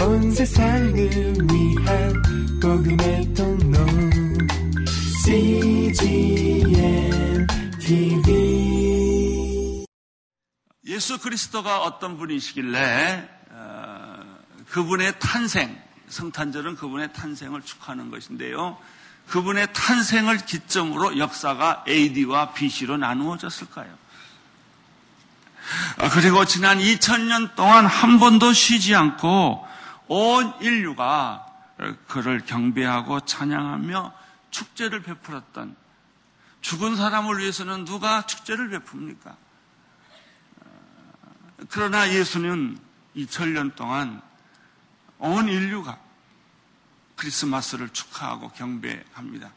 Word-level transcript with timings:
온 0.00 0.30
세상을 0.30 0.94
위한 0.94 2.22
복음의 2.62 3.34
통로 3.34 3.84
CGM 5.24 7.10
TV 7.80 9.84
예수 10.86 11.18
그리스도가 11.18 11.82
어떤 11.82 12.16
분이시길래 12.16 13.28
어, 13.50 14.38
그분의 14.70 15.18
탄생, 15.18 15.76
성탄절은 16.08 16.76
그분의 16.76 17.12
탄생을 17.12 17.62
축하하는 17.62 18.10
것인데요. 18.10 18.78
그분의 19.28 19.72
탄생을 19.72 20.38
기점으로 20.38 21.18
역사가 21.18 21.84
AD와 21.88 22.52
BC로 22.52 22.96
나누어졌을까요? 22.96 23.88
아, 25.98 26.08
그리고 26.10 26.44
지난 26.44 26.78
2000년 26.78 27.54
동안 27.54 27.86
한 27.86 28.18
번도 28.18 28.52
쉬지 28.52 28.94
않고 28.94 29.67
온 30.08 30.54
인류가 30.60 31.46
그를 32.08 32.44
경배하고 32.44 33.20
찬양하며 33.20 34.12
축제를 34.50 35.02
베풀었던 35.02 35.76
죽은 36.60 36.96
사람을 36.96 37.38
위해서는 37.38 37.84
누가 37.84 38.26
축제를 38.26 38.70
베풉니까? 38.70 39.36
그러나 41.68 42.08
예수는 42.12 42.78
2000년 43.16 43.74
동안 43.74 44.20
온 45.18 45.48
인류가 45.48 45.98
크리스마스를 47.16 47.88
축하하고 47.90 48.50
경배합니다. 48.50 49.50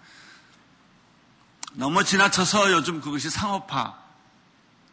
너무 1.74 2.04
지나쳐서 2.04 2.72
요즘 2.72 3.00
그것이 3.02 3.30
상업화 3.30 4.00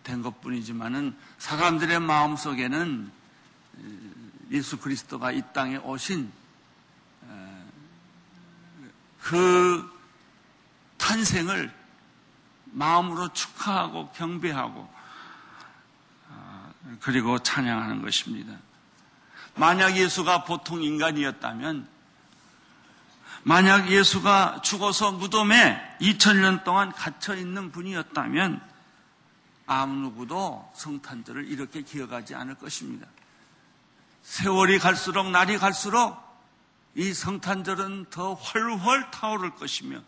된 0.04 0.22
것 0.22 0.40
뿐이지만은 0.40 1.16
사람들의 1.38 2.00
마음 2.00 2.36
속에는 2.36 3.12
예수 4.50 4.78
그리스도가 4.78 5.32
이 5.32 5.42
땅에 5.52 5.76
오신 5.76 6.32
그 9.28 9.98
탄생을 10.96 11.70
마음으로 12.64 13.32
축하하고 13.32 14.10
경배하고 14.12 14.88
아, 16.30 16.70
그리고 17.00 17.38
찬양하는 17.38 18.02
것입니다. 18.02 18.56
만약 19.54 19.96
예수가 19.96 20.44
보통 20.44 20.82
인간이었다면 20.82 21.88
만약 23.42 23.90
예수가 23.90 24.62
죽어서 24.62 25.12
무덤에 25.12 25.98
2000년 26.00 26.64
동안 26.64 26.92
갇혀 26.92 27.34
있는 27.34 27.70
분이었다면 27.70 28.60
아무 29.66 29.94
누구도 29.94 30.70
성탄절을 30.74 31.48
이렇게 31.48 31.82
기억하지 31.82 32.34
않을 32.34 32.54
것입니다. 32.54 33.06
세월이 34.28 34.78
갈수록 34.78 35.30
날이 35.30 35.56
갈수록 35.56 36.22
이 36.94 37.14
성탄절은 37.14 38.10
더 38.10 38.34
훨훨 38.34 39.10
타오를 39.10 39.54
것이며 39.54 40.02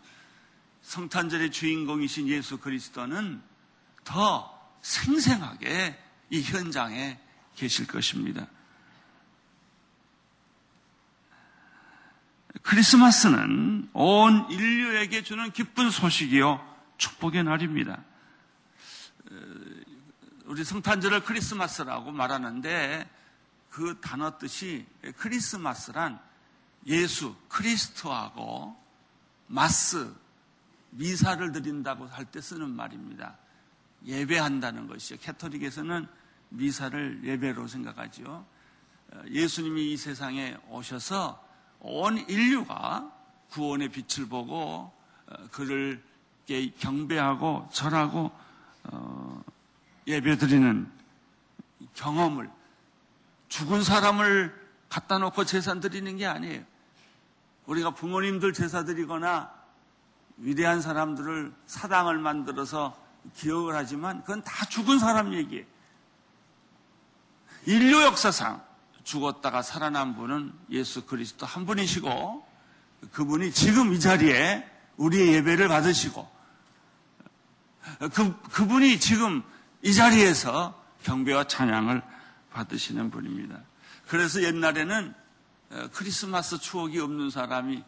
성탄절의 0.83 1.49
주인공이신 1.49 2.27
예수 2.27 2.59
그리스도는 2.59 3.41
더 4.03 4.77
생생하게 4.83 5.99
이 6.29 6.43
현장에 6.43 7.19
계실 7.55 7.87
것입니다. 7.87 8.45
크리스마스는 12.61 13.89
온 13.91 14.51
인류에게 14.51 15.23
주는 15.23 15.51
기쁜 15.51 15.89
소식이요 15.89 16.63
축복의 16.97 17.43
날입니다. 17.43 18.03
우리 20.45 20.63
성탄절을 20.63 21.23
크리스마스라고 21.23 22.11
말하는데 22.11 23.09
그 23.71 23.99
단어 24.01 24.37
뜻이 24.37 24.85
크리스마스란 25.17 26.19
예수, 26.85 27.35
크리스토하고 27.47 28.75
마스, 29.47 30.13
미사를 30.91 31.51
드린다고 31.51 32.05
할 32.07 32.25
때 32.25 32.41
쓰는 32.41 32.69
말입니다. 32.69 33.37
예배한다는 34.05 34.87
것이요. 34.87 35.19
캐토릭에서는 35.19 36.07
미사를 36.49 37.21
예배로 37.23 37.67
생각하지요. 37.67 38.45
예수님이 39.29 39.93
이 39.93 39.97
세상에 39.97 40.57
오셔서 40.69 41.41
온 41.79 42.17
인류가 42.29 43.11
구원의 43.51 43.89
빛을 43.89 44.27
보고 44.27 44.93
어, 45.27 45.47
그를 45.51 46.03
경배하고 46.79 47.69
절하고 47.71 48.31
어, 48.83 49.43
예배 50.07 50.37
드리는 50.37 50.91
경험을 51.93 52.49
죽은 53.51 53.83
사람을 53.83 54.55
갖다 54.87 55.17
놓고 55.17 55.43
제사 55.43 55.73
드리는 55.73 56.15
게 56.15 56.25
아니에요. 56.25 56.63
우리가 57.65 57.91
부모님들 57.91 58.53
제사 58.53 58.85
드리거나 58.85 59.51
위대한 60.37 60.81
사람들을 60.81 61.53
사당을 61.67 62.17
만들어서 62.17 62.97
기억을 63.35 63.75
하지만 63.75 64.21
그건 64.21 64.41
다 64.43 64.65
죽은 64.65 64.99
사람 64.99 65.33
얘기예요. 65.33 65.65
인류 67.65 68.01
역사상 68.03 68.63
죽었다가 69.03 69.61
살아난 69.61 70.15
분은 70.15 70.53
예수 70.69 71.05
그리스도 71.05 71.45
한 71.45 71.65
분이시고 71.65 72.47
그분이 73.11 73.51
지금 73.51 73.91
이 73.91 73.99
자리에 73.99 74.65
우리의 74.95 75.33
예배를 75.35 75.67
받으시고 75.67 76.31
그, 78.13 78.41
그분이 78.43 78.99
지금 79.01 79.43
이 79.81 79.93
자리에서 79.93 80.81
경배와 81.03 81.43
찬양을 81.47 82.01
받으시는 82.51 83.09
분입니다. 83.11 83.61
그래서 84.07 84.41
옛날에는 84.43 85.13
어, 85.71 85.87
크리스마스 85.93 86.59
추억이 86.59 86.99
없는 86.99 87.29
사람이 87.29 87.83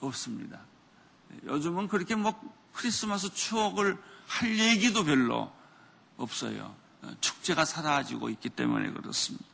없습니다. 0.00 0.60
요즘은 1.44 1.88
그렇게 1.88 2.14
뭐 2.14 2.34
크리스마스 2.72 3.32
추억을 3.32 3.98
할 4.26 4.58
얘기도 4.58 5.04
별로 5.04 5.52
없어요. 6.16 6.74
어, 7.02 7.12
축제가 7.20 7.64
사라지고 7.64 8.30
있기 8.30 8.48
때문에 8.48 8.90
그렇습니다. 8.92 9.44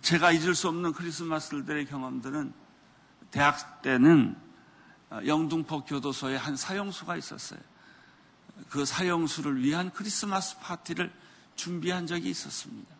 제가 0.00 0.32
잊을 0.32 0.54
수 0.54 0.68
없는 0.68 0.92
크리스마스들의 0.92 1.86
경험들은 1.86 2.52
대학 3.30 3.82
때는 3.82 4.36
어, 5.10 5.20
영등포 5.26 5.84
교도소에 5.84 6.36
한 6.36 6.56
사형수가 6.56 7.16
있었어요. 7.16 7.60
그 8.70 8.84
사형수를 8.84 9.62
위한 9.62 9.90
크리스마스 9.92 10.58
파티를 10.58 11.12
준비한 11.58 12.06
적이 12.06 12.30
있었습니다. 12.30 12.94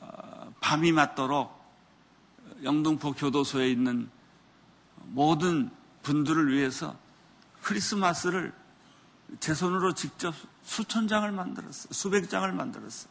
어, 0.00 0.52
밤이 0.60 0.92
맞도록 0.92 1.58
영등포 2.62 3.12
교도소에 3.12 3.70
있는 3.70 4.10
모든 5.04 5.70
분들을 6.02 6.52
위해서 6.52 6.96
크리스마스를 7.62 8.52
제 9.38 9.54
손으로 9.54 9.94
직접 9.94 10.34
수천 10.64 11.08
장을 11.08 11.30
만들었어요. 11.30 11.92
수백 11.92 12.28
장을 12.28 12.50
만들었어요. 12.52 13.10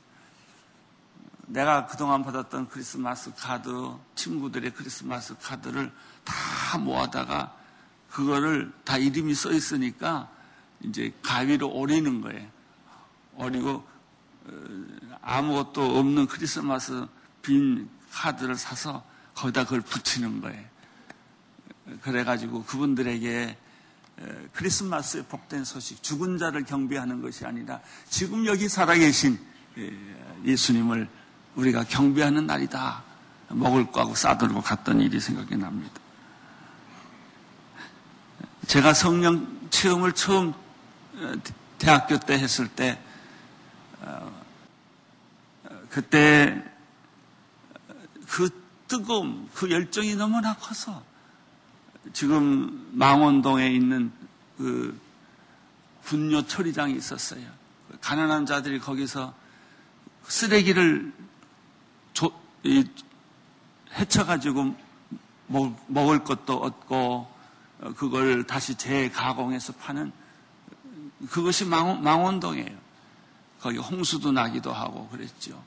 내가 1.47 1.87
그동안 1.87 2.23
받았던 2.23 2.67
크리스마스 2.67 3.33
카드, 3.35 3.71
친구들의 4.15 4.71
크리스마스 4.73 5.35
카드를 5.39 5.91
다 6.23 6.77
모아다가 6.77 7.55
그거를 8.09 8.71
다 8.83 8.97
이름이 8.97 9.33
써 9.33 9.51
있으니까 9.51 10.29
이제 10.83 11.13
가위로 11.21 11.69
오리는 11.69 12.21
거예요. 12.21 12.47
오리고 13.35 13.87
어, 14.45 14.51
아무것도 15.21 15.99
없는 15.99 16.27
크리스마스 16.27 17.05
빈 17.41 17.89
카드를 18.11 18.55
사서 18.55 19.03
거기다 19.35 19.63
그걸 19.63 19.81
붙이는 19.81 20.41
거예요. 20.41 20.63
그래가지고 22.01 22.63
그분들에게 22.63 23.57
크리스마스의 24.53 25.23
복된 25.25 25.63
소식, 25.63 26.03
죽은 26.03 26.37
자를 26.37 26.65
경배하는 26.65 27.21
것이 27.21 27.45
아니라 27.45 27.79
지금 28.09 28.45
여기 28.45 28.67
살아계신 28.67 29.39
예수님을 30.45 31.07
우리가 31.55 31.85
경배하는 31.85 32.45
날이다. 32.45 33.03
먹을 33.49 33.91
거 33.91 34.01
하고 34.01 34.13
싸들고 34.13 34.61
갔던 34.61 35.01
일이 35.01 35.19
생각이 35.19 35.55
납니다. 35.55 35.99
제가 38.67 38.93
성령 38.93 39.67
체험을 39.71 40.11
처음 40.13 40.49
어, 40.49 40.68
대학교 41.77 42.17
때 42.19 42.33
했을 42.33 42.67
때, 42.67 42.99
어, 44.01 44.43
그때 45.89 46.63
그 48.27 48.49
뜨거움, 48.87 49.49
그 49.53 49.69
열정이 49.69 50.15
너무나 50.15 50.55
커서 50.55 51.03
지금 52.13 52.89
망원동에 52.91 53.71
있는 53.71 54.11
그 54.57 54.99
분뇨 56.03 56.45
처리장이 56.45 56.95
있었어요. 56.95 57.45
가난한 58.01 58.45
자들이 58.45 58.79
거기서 58.79 59.33
쓰레기를 60.27 61.13
조, 62.13 62.31
이, 62.63 62.83
헤쳐가지고 63.93 64.75
먹, 65.47 65.85
먹을 65.87 66.23
것도 66.23 66.57
얻고 66.57 67.39
어, 67.81 67.93
그걸 67.95 68.45
다시 68.45 68.75
재가공해서 68.75 69.73
파는 69.73 70.11
그것이 71.27 71.65
망원, 71.65 72.01
망원동이에요. 72.03 72.77
거기 73.59 73.77
홍수도 73.77 74.31
나기도 74.31 74.71
하고 74.71 75.07
그랬죠. 75.09 75.61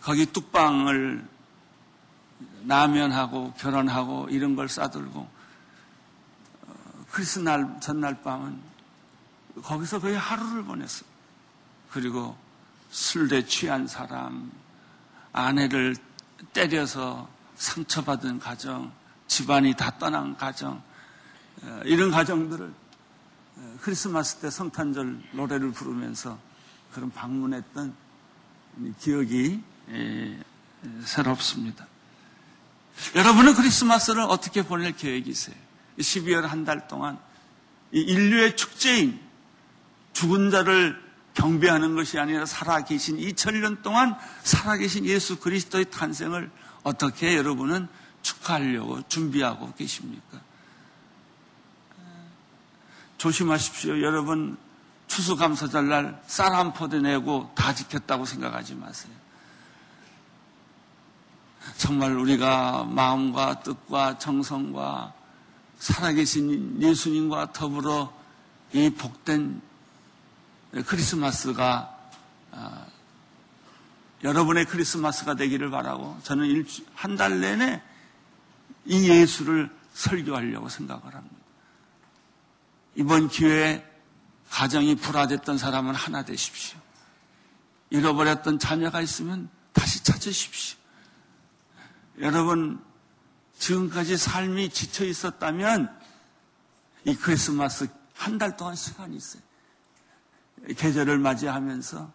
거기 0.00 0.24
뚝방을 0.24 1.26
나면하고 2.62 3.52
결혼하고 3.54 4.28
이런 4.30 4.56
걸 4.56 4.68
싸들고 4.68 5.20
어, 5.20 7.04
크리스 7.10 7.40
날 7.40 7.78
전날 7.80 8.22
밤은 8.22 8.58
거기서 9.62 10.00
거의 10.00 10.16
하루를 10.16 10.64
보냈어. 10.64 11.04
그리고 11.90 12.36
술에 12.90 13.44
취한 13.44 13.86
사람, 13.86 14.50
아내를 15.32 15.96
때려서 16.52 17.28
상처받은 17.56 18.38
가정, 18.38 18.92
집안이 19.26 19.74
다 19.74 19.98
떠난 19.98 20.36
가정, 20.36 20.74
어, 20.74 20.87
이런 21.84 22.10
가정들을 22.10 22.72
어, 23.56 23.76
크리스마스 23.80 24.36
때 24.36 24.50
성탄절 24.50 25.20
노래를 25.32 25.72
부르면서 25.72 26.38
그런 26.92 27.10
방문했던 27.10 27.94
기억이 29.00 29.60
새롭습니다. 31.04 31.86
여러분은 33.14 33.54
크리스마스를 33.54 34.22
어떻게 34.22 34.62
보낼 34.62 34.96
계획이세요? 34.96 35.56
12월 35.98 36.42
한 36.42 36.64
달 36.64 36.86
동안 36.86 37.18
인류의 37.90 38.56
축제인 38.56 39.18
죽은 40.12 40.50
자를 40.50 41.00
경배하는 41.34 41.94
것이 41.94 42.18
아니라 42.18 42.46
살아계신 42.46 43.18
2000년 43.18 43.82
동안 43.82 44.16
살아계신 44.42 45.04
예수 45.06 45.38
그리스도의 45.38 45.90
탄생을 45.90 46.50
어떻게 46.82 47.36
여러분은 47.36 47.88
축하하려고 48.22 49.02
준비하고 49.08 49.72
계십니까? 49.74 50.40
조심하십시오. 53.18 54.00
여러분 54.02 54.56
추수감사절 55.08 55.88
날 55.88 56.22
쌀 56.26 56.54
한 56.54 56.72
포대 56.72 57.00
내고 57.00 57.50
다 57.54 57.74
지켰다고 57.74 58.24
생각하지 58.24 58.74
마세요. 58.74 59.12
정말 61.76 62.12
우리가 62.16 62.84
마음과 62.84 63.60
뜻과 63.60 64.18
정성과 64.18 65.12
살아계신 65.78 66.80
예수님과 66.82 67.52
더불어 67.52 68.12
이 68.72 68.90
복된 68.90 69.60
크리스마스가 70.86 71.94
아, 72.52 72.86
여러분의 74.24 74.64
크리스마스가 74.64 75.34
되기를 75.34 75.70
바라고 75.70 76.18
저는 76.22 76.64
한 76.94 77.16
달 77.16 77.40
내내 77.40 77.82
이 78.86 79.08
예수를 79.08 79.70
설교하려고 79.94 80.68
생각을 80.68 81.14
합니다. 81.14 81.37
이번 82.98 83.28
기회에 83.28 83.86
가정이 84.50 84.96
불화됐던 84.96 85.56
사람은 85.56 85.94
하나 85.94 86.24
되십시오. 86.24 86.80
잃어버렸던 87.90 88.58
자녀가 88.58 89.00
있으면 89.00 89.48
다시 89.72 90.02
찾으십시오. 90.02 90.76
여러분, 92.20 92.82
지금까지 93.56 94.16
삶이 94.16 94.70
지쳐 94.70 95.04
있었다면 95.04 95.96
이 97.04 97.14
크리스마스 97.14 97.88
한 98.14 98.36
달 98.36 98.56
동안 98.56 98.74
시간이 98.74 99.16
있어요. 99.16 99.42
계절을 100.76 101.18
맞이하면서 101.18 102.12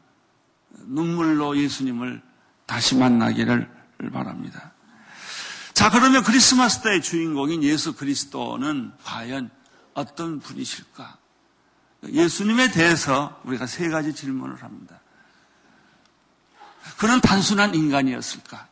눈물로 0.88 1.58
예수님을 1.58 2.22
다시 2.66 2.96
만나기를 2.96 3.70
바랍니다. 4.12 4.74
자, 5.74 5.90
그러면 5.90 6.24
크리스마스 6.24 6.82
때의 6.82 7.02
주인공인 7.02 7.64
예수 7.64 7.96
그리스도는 7.96 8.92
과연 9.06 9.50
어떤 9.94 10.40
분이실까? 10.40 11.18
예수님에 12.06 12.72
대해서 12.72 13.42
우리가 13.46 13.66
세 13.66 13.90
가지 13.90 14.14
질문을 14.14 14.62
합니다. 14.64 15.00
그는 16.98 17.22
단순한 17.22 17.76
인간이었을까? 17.76 18.68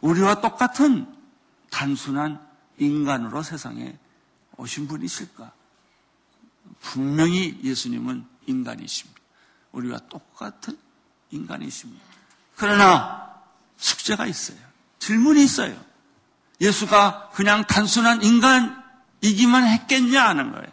우리와 0.00 0.40
똑같은 0.40 1.06
단순한 1.70 2.44
인간으로 2.78 3.42
세상에 3.42 3.96
오신 4.56 4.88
분이실까? 4.88 5.52
분명히 6.80 7.60
예수님은 7.62 8.26
인간이십니다. 8.46 9.20
우리와 9.72 9.98
똑같은 10.08 10.78
인간이십니다. 11.30 12.04
그러나 12.56 13.42
숙제가 13.76 14.26
있어요. 14.26 14.58
질문이 14.98 15.42
있어요. 15.44 15.93
예수가 16.60 17.30
그냥 17.34 17.64
단순한 17.64 18.22
인간이기만 18.22 19.66
했겠냐 19.66 20.28
하는 20.28 20.52
거예요. 20.52 20.66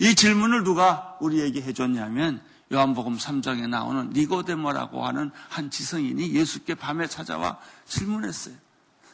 이 0.00 0.14
질문을 0.14 0.64
누가 0.64 1.16
우리에게 1.20 1.62
해줬냐면 1.62 2.42
요한복음 2.72 3.16
3장에 3.16 3.68
나오는 3.68 4.10
니고데모라고 4.10 5.06
하는 5.06 5.30
한 5.48 5.70
지성인이 5.70 6.34
예수께 6.34 6.74
밤에 6.74 7.06
찾아와 7.06 7.58
질문했어요. 7.86 8.54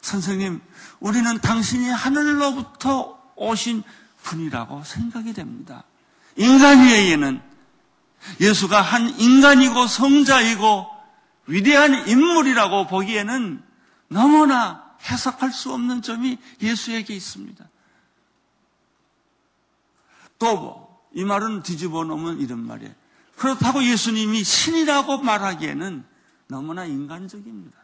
선생님, 0.01 0.61
우리는 0.99 1.39
당신이 1.39 1.89
하늘로부터 1.89 3.21
오신 3.35 3.83
분이라고 4.23 4.83
생각이 4.83 5.33
됩니다. 5.33 5.83
인간이에는 6.37 7.41
예수가 8.39 8.81
한 8.81 9.09
인간이고 9.19 9.87
성자이고 9.87 10.87
위대한 11.47 12.07
인물이라고 12.07 12.87
보기에는 12.87 13.63
너무나 14.07 14.80
해석할 15.09 15.51
수 15.51 15.73
없는 15.73 16.01
점이 16.01 16.37
예수에게 16.61 17.13
있습니다. 17.13 17.67
또 20.39 20.91
이 21.13 21.23
말은 21.23 21.63
뒤집어 21.63 22.03
놓으면 22.05 22.39
이런 22.39 22.59
말이에요. 22.65 22.93
그렇다고 23.35 23.83
예수님이 23.83 24.43
신이라고 24.43 25.19
말하기에는 25.19 26.05
너무나 26.47 26.85
인간적입니다. 26.85 27.77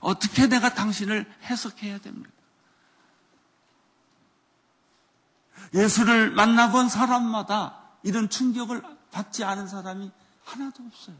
어떻게 0.00 0.46
내가 0.46 0.74
당신을 0.74 1.30
해석해야 1.42 1.98
됩니까? 1.98 2.30
예수를 5.72 6.30
만나본 6.30 6.88
사람마다 6.88 7.80
이런 8.02 8.28
충격을 8.28 8.82
받지 9.10 9.44
않은 9.44 9.66
사람이 9.66 10.10
하나도 10.44 10.82
없어요. 10.84 11.16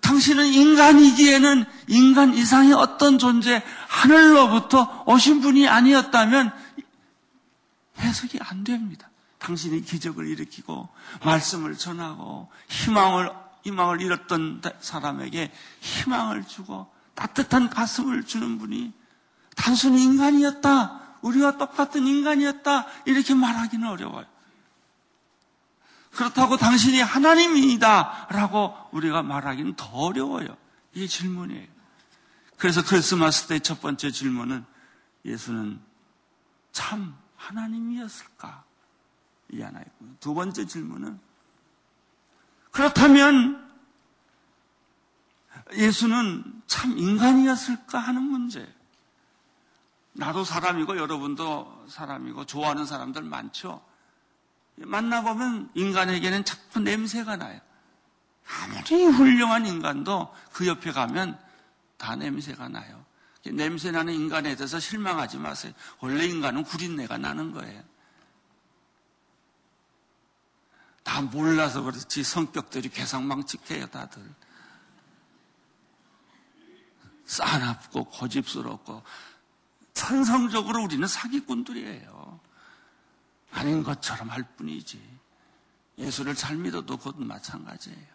당신은 0.00 0.46
인간이기에는 0.46 1.64
인간 1.88 2.34
이상의 2.34 2.74
어떤 2.74 3.18
존재, 3.18 3.62
하늘로부터 3.88 5.02
오신 5.06 5.40
분이 5.40 5.66
아니었다면 5.66 6.52
해석이 7.98 8.38
안 8.42 8.64
됩니다. 8.64 9.08
당신이 9.38 9.82
기적을 9.82 10.26
일으키고 10.28 10.88
말씀을 11.24 11.76
전하고 11.76 12.50
희망을 12.68 13.30
희망을 13.64 14.02
잃었던 14.02 14.60
사람에게 14.80 15.50
희망을 15.80 16.46
주고 16.46 16.92
따뜻한 17.14 17.70
가슴을 17.70 18.24
주는 18.24 18.58
분이 18.58 18.92
단순히 19.56 20.02
인간이었다. 20.02 21.00
우리와 21.22 21.56
똑같은 21.56 22.06
인간이었다. 22.06 22.86
이렇게 23.06 23.34
말하기는 23.34 23.88
어려워요. 23.88 24.26
그렇다고 26.14 26.56
당신이 26.56 27.00
하나님이다. 27.00 28.28
라고 28.30 28.74
우리가 28.92 29.22
말하기는 29.22 29.74
더 29.74 29.86
어려워요. 29.86 30.56
이게 30.92 31.06
질문이에요. 31.06 31.68
그래서 32.56 32.82
크리스마스 32.84 33.46
때 33.46 33.58
첫 33.58 33.80
번째 33.80 34.10
질문은 34.10 34.64
예수는 35.24 35.80
참 36.72 37.16
하나님이었을까? 37.36 38.64
이 39.50 39.60
하나 39.60 39.80
있고. 39.80 40.06
두 40.20 40.34
번째 40.34 40.66
질문은 40.66 41.18
그렇다면 42.70 43.64
예수는 45.74 46.62
참 46.66 46.96
인간이었을까 46.98 47.98
하는 47.98 48.22
문제. 48.22 48.72
나도 50.12 50.44
사람이고 50.44 50.96
여러분도 50.96 51.86
사람이고 51.88 52.46
좋아하는 52.46 52.86
사람들 52.86 53.22
많죠. 53.22 53.84
만나보면 54.76 55.70
인간에게는 55.74 56.44
자꾸 56.44 56.80
냄새가 56.80 57.36
나요. 57.36 57.60
아무리 58.46 59.04
훌륭한 59.04 59.66
인간도 59.66 60.34
그 60.52 60.66
옆에 60.66 60.92
가면 60.92 61.38
다 61.96 62.16
냄새가 62.16 62.68
나요. 62.68 63.04
냄새 63.52 63.90
나는 63.90 64.14
인간에 64.14 64.56
대해서 64.56 64.80
실망하지 64.80 65.38
마세요. 65.38 65.72
원래 66.00 66.24
인간은 66.24 66.64
구린내가 66.64 67.18
나는 67.18 67.52
거예요. 67.52 67.82
다 71.02 71.20
몰라서 71.20 71.82
그렇지 71.82 72.24
성격들이 72.24 72.88
개상망측해요, 72.88 73.86
다들. 73.88 74.22
싸납고 77.26 78.04
고집스럽고 78.04 79.02
천성적으로 79.92 80.82
우리는 80.82 81.06
사기꾼들이에요. 81.06 82.33
아닌 83.54 83.82
것처럼 83.82 84.28
할 84.28 84.42
뿐이지. 84.42 85.00
예수를 85.98 86.34
잘 86.34 86.56
믿어도 86.56 86.96
그것도 86.96 87.24
마찬가지예요. 87.24 88.14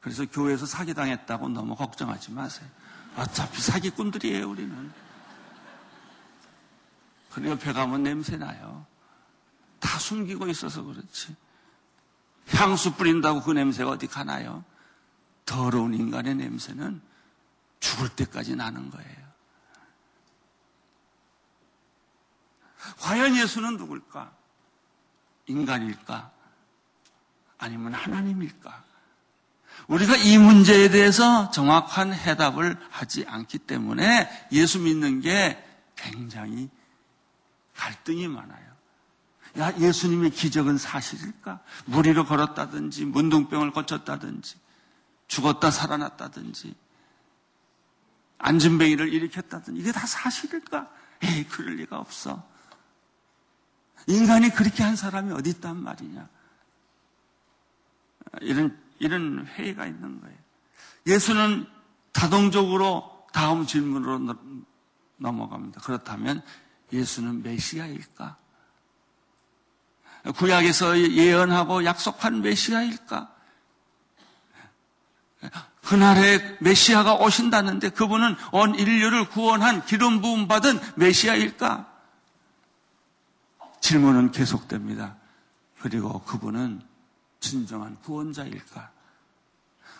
그래서 0.00 0.24
교회에서 0.26 0.66
사기당했다고 0.66 1.50
너무 1.50 1.76
걱정하지 1.76 2.32
마세요. 2.32 2.68
어차피 3.16 3.60
사기꾼들이에요, 3.60 4.48
우리는. 4.48 4.92
그 7.30 7.46
옆에 7.46 7.72
가면 7.72 8.02
냄새 8.02 8.36
나요. 8.36 8.86
다 9.78 9.98
숨기고 9.98 10.48
있어서 10.48 10.82
그렇지. 10.82 11.36
향수 12.48 12.94
뿌린다고 12.94 13.42
그 13.42 13.52
냄새가 13.52 13.90
어디 13.90 14.06
가나요? 14.06 14.64
더러운 15.44 15.94
인간의 15.94 16.34
냄새는 16.34 17.00
죽을 17.80 18.08
때까지 18.08 18.56
나는 18.56 18.90
거예요. 18.90 19.21
과연 22.98 23.36
예수는 23.36 23.76
누굴까? 23.76 24.32
인간일까? 25.46 26.30
아니면 27.58 27.94
하나님일까? 27.94 28.84
우리가 29.88 30.16
이 30.16 30.38
문제에 30.38 30.88
대해서 30.88 31.50
정확한 31.50 32.12
해답을 32.12 32.76
하지 32.90 33.24
않기 33.26 33.58
때문에 33.58 34.48
예수 34.52 34.80
믿는 34.80 35.20
게 35.20 35.62
굉장히 35.96 36.68
갈등이 37.76 38.28
많아요. 38.28 38.72
야, 39.58 39.72
예수님의 39.78 40.30
기적은 40.30 40.78
사실일까? 40.78 41.60
무리로 41.84 42.24
걸었다든지, 42.24 43.04
문둥병을 43.06 43.72
고쳤다든지, 43.72 44.56
죽었다 45.26 45.70
살아났다든지, 45.70 46.74
안전뱅이를 48.38 49.12
일으켰다든지, 49.12 49.80
이게 49.80 49.92
다 49.92 50.06
사실일까? 50.06 50.90
에이, 51.24 51.44
그럴 51.44 51.76
리가 51.76 51.98
없어. 51.98 52.42
인간이 54.06 54.50
그렇게 54.50 54.82
한 54.82 54.96
사람이 54.96 55.32
어디 55.32 55.50
있단 55.50 55.82
말이냐. 55.82 56.28
이런, 58.40 58.78
이런 58.98 59.46
회의가 59.46 59.86
있는 59.86 60.20
거예요. 60.20 60.36
예수는 61.06 61.66
자동적으로 62.12 63.26
다음 63.32 63.66
질문으로 63.66 64.36
넘어갑니다. 65.16 65.80
그렇다면 65.80 66.42
예수는 66.92 67.42
메시아일까? 67.42 68.36
구약에서 70.36 70.98
예언하고 70.98 71.84
약속한 71.84 72.42
메시아일까? 72.42 73.32
그날에 75.84 76.56
메시아가 76.60 77.14
오신다는데 77.14 77.90
그분은 77.90 78.36
온 78.52 78.74
인류를 78.74 79.28
구원한 79.28 79.84
기름 79.84 80.20
부음 80.20 80.46
받은 80.46 80.78
메시아일까? 80.94 81.91
질문은 83.82 84.30
계속됩니다. 84.30 85.16
그리고 85.80 86.22
그분은 86.22 86.80
진정한 87.40 87.98
구원자일까? 88.02 88.90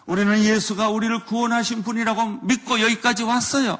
우리는 0.06 0.42
예수가 0.42 0.88
우리를 0.88 1.26
구원하신 1.26 1.82
분이라고 1.82 2.44
믿고 2.46 2.80
여기까지 2.80 3.24
왔어요. 3.24 3.78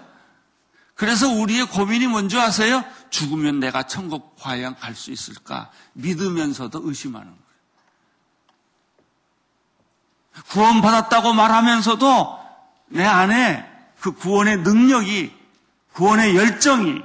그래서 0.95 1.29
우리의 1.29 1.67
고민이 1.69 2.07
뭔지 2.09 2.39
아세요? 2.39 2.85
죽으면 3.11 3.61
내가 3.61 3.85
천국 3.85 4.37
과연 4.37 4.77
갈 4.77 4.95
수 4.95 5.11
있을까? 5.11 5.71
믿으면서도 5.95 6.83
의심하는 6.85 7.29
거예요. 7.29 7.43
구원받았다고 10.49 11.33
말하면서도 11.33 12.39
내 12.89 13.05
안에 13.05 13.69
그 14.01 14.13
구원의 14.13 14.59
능력이, 14.59 15.33
구원의 15.93 16.37
열정이, 16.37 17.01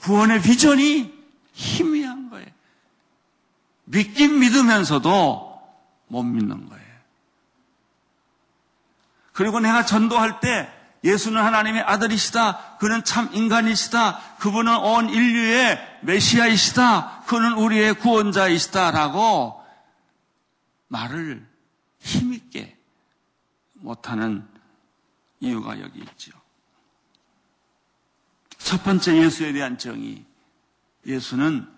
구원의 0.00 0.42
비전이 0.42 1.11
희미한 1.52 2.30
거예요. 2.30 2.46
믿긴 3.84 4.38
믿으면서도 4.38 5.60
못 6.08 6.22
믿는 6.22 6.68
거예요. 6.68 6.82
그리고 9.32 9.60
내가 9.60 9.84
전도할 9.84 10.40
때 10.40 10.70
예수는 11.04 11.42
하나님의 11.42 11.82
아들이시다. 11.82 12.76
그는 12.78 13.02
참 13.02 13.28
인간이시다. 13.32 14.36
그분은 14.38 14.76
온 14.76 15.08
인류의 15.08 15.98
메시아이시다. 16.02 17.24
그는 17.26 17.54
우리의 17.54 17.94
구원자이시다라고 17.94 19.64
말을 20.88 21.46
힘있게 21.98 22.76
못하는 23.74 24.46
이유가 25.40 25.80
여기 25.80 26.00
있죠. 26.00 26.30
첫 28.58 28.84
번째 28.84 29.16
예수에 29.16 29.52
대한 29.52 29.76
정의. 29.76 30.24
예수는 31.06 31.68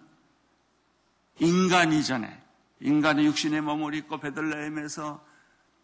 인간이 1.38 2.04
전에 2.04 2.40
인간의 2.80 3.26
육신의 3.26 3.60
몸을 3.62 3.94
입고 3.94 4.18
베들레헴에서 4.18 5.24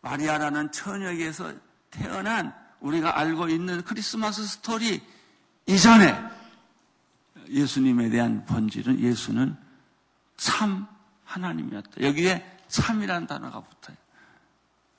마리아라는 0.03 0.73
처녀에게서 0.73 1.55
태어난 1.91 2.55
우리가 2.81 3.19
알고 3.19 3.49
있는 3.49 3.83
크리스마스 3.83 4.47
스토리 4.47 5.03
이전에 5.67 6.15
예수님에 7.49 8.09
대한 8.11 8.45
본질은 8.45 9.01
예수는 9.01 9.57
참 10.37 10.87
하나님이었다. 11.25 12.03
여기에 12.03 12.59
참이라는 12.69 13.27
단어가 13.27 13.61
붙어요. 13.61 13.97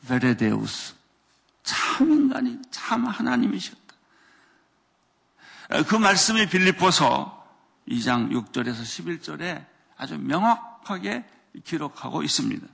베레데우스. 0.08 0.96
참 1.64 2.12
인간이 2.12 2.60
참 2.72 3.06
하나님이셨다. 3.06 3.82
그 5.88 5.96
말씀이 5.96 6.48
빌립보서 6.48 7.41
2장 7.92 8.32
6절에서 8.32 8.82
11절에 8.82 9.66
아주 9.98 10.18
명확하게 10.18 11.26
기록하고 11.64 12.24
있습니다. 12.24 12.66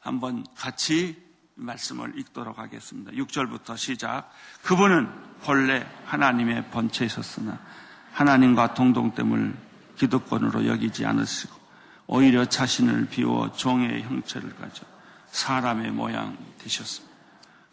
한번 0.00 0.44
같이 0.56 1.22
말씀을 1.54 2.18
읽도록 2.18 2.58
하겠습니다. 2.58 3.12
6절부터 3.12 3.76
시작. 3.76 4.30
그분은 4.62 5.08
본래 5.42 5.86
하나님의 6.06 6.70
본체에 6.70 7.06
있었으나 7.06 7.58
하나님과 8.12 8.74
동동됨을 8.74 9.56
기득권으로 9.96 10.66
여기지 10.66 11.06
않으시고 11.06 11.54
오히려 12.06 12.44
자신을 12.44 13.06
비워 13.06 13.52
종의 13.52 14.02
형체를 14.02 14.54
가져 14.56 14.84
사람의 15.28 15.92
모양 15.92 16.36
되셨습니다. 16.58 17.14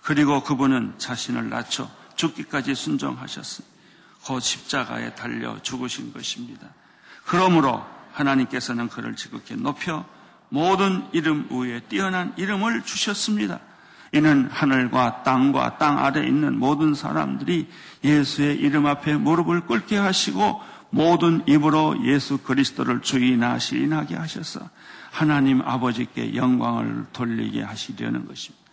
그리고 0.01 0.43
그분은 0.43 0.97
자신을 0.97 1.49
낮춰 1.49 1.89
죽기까지 2.15 2.75
순종하셨으니 2.75 3.67
그 4.25 4.39
십자가에 4.39 5.15
달려 5.15 5.61
죽으신 5.61 6.13
것입니다. 6.13 6.67
그러므로 7.31 7.81
하나님께서는 8.11 8.89
그를 8.89 9.15
지극히 9.15 9.55
높여 9.55 10.03
모든 10.49 11.01
이름 11.13 11.47
위에 11.49 11.79
뛰어난 11.87 12.33
이름을 12.35 12.81
주셨습니다. 12.81 13.61
이는 14.11 14.49
하늘과 14.51 15.23
땅과 15.23 15.77
땅 15.77 15.97
아래 15.97 16.27
있는 16.27 16.59
모든 16.59 16.93
사람들이 16.93 17.69
예수의 18.03 18.57
이름 18.57 18.85
앞에 18.85 19.15
무릎을 19.15 19.61
꿇게 19.61 19.95
하시고 19.95 20.61
모든 20.89 21.41
입으로 21.47 22.03
예수 22.03 22.37
그리스도를 22.39 23.01
주인하 23.01 23.59
시인하게 23.59 24.17
하셔서 24.17 24.69
하나님 25.09 25.61
아버지께 25.61 26.35
영광을 26.35 27.05
돌리게 27.13 27.61
하시려는 27.61 28.27
것입니다. 28.27 28.65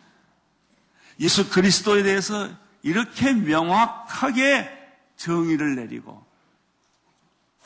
예수 1.20 1.48
그리스도에 1.48 2.02
대해서 2.02 2.48
이렇게 2.82 3.32
명확하게 3.34 4.68
정의를 5.16 5.76
내리고 5.76 6.27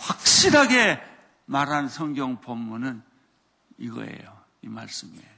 확실하게 0.02 1.00
말한 1.46 1.88
성경 1.88 2.40
본문은 2.40 3.02
이거예요. 3.78 4.42
이 4.62 4.68
말씀이에요. 4.68 5.32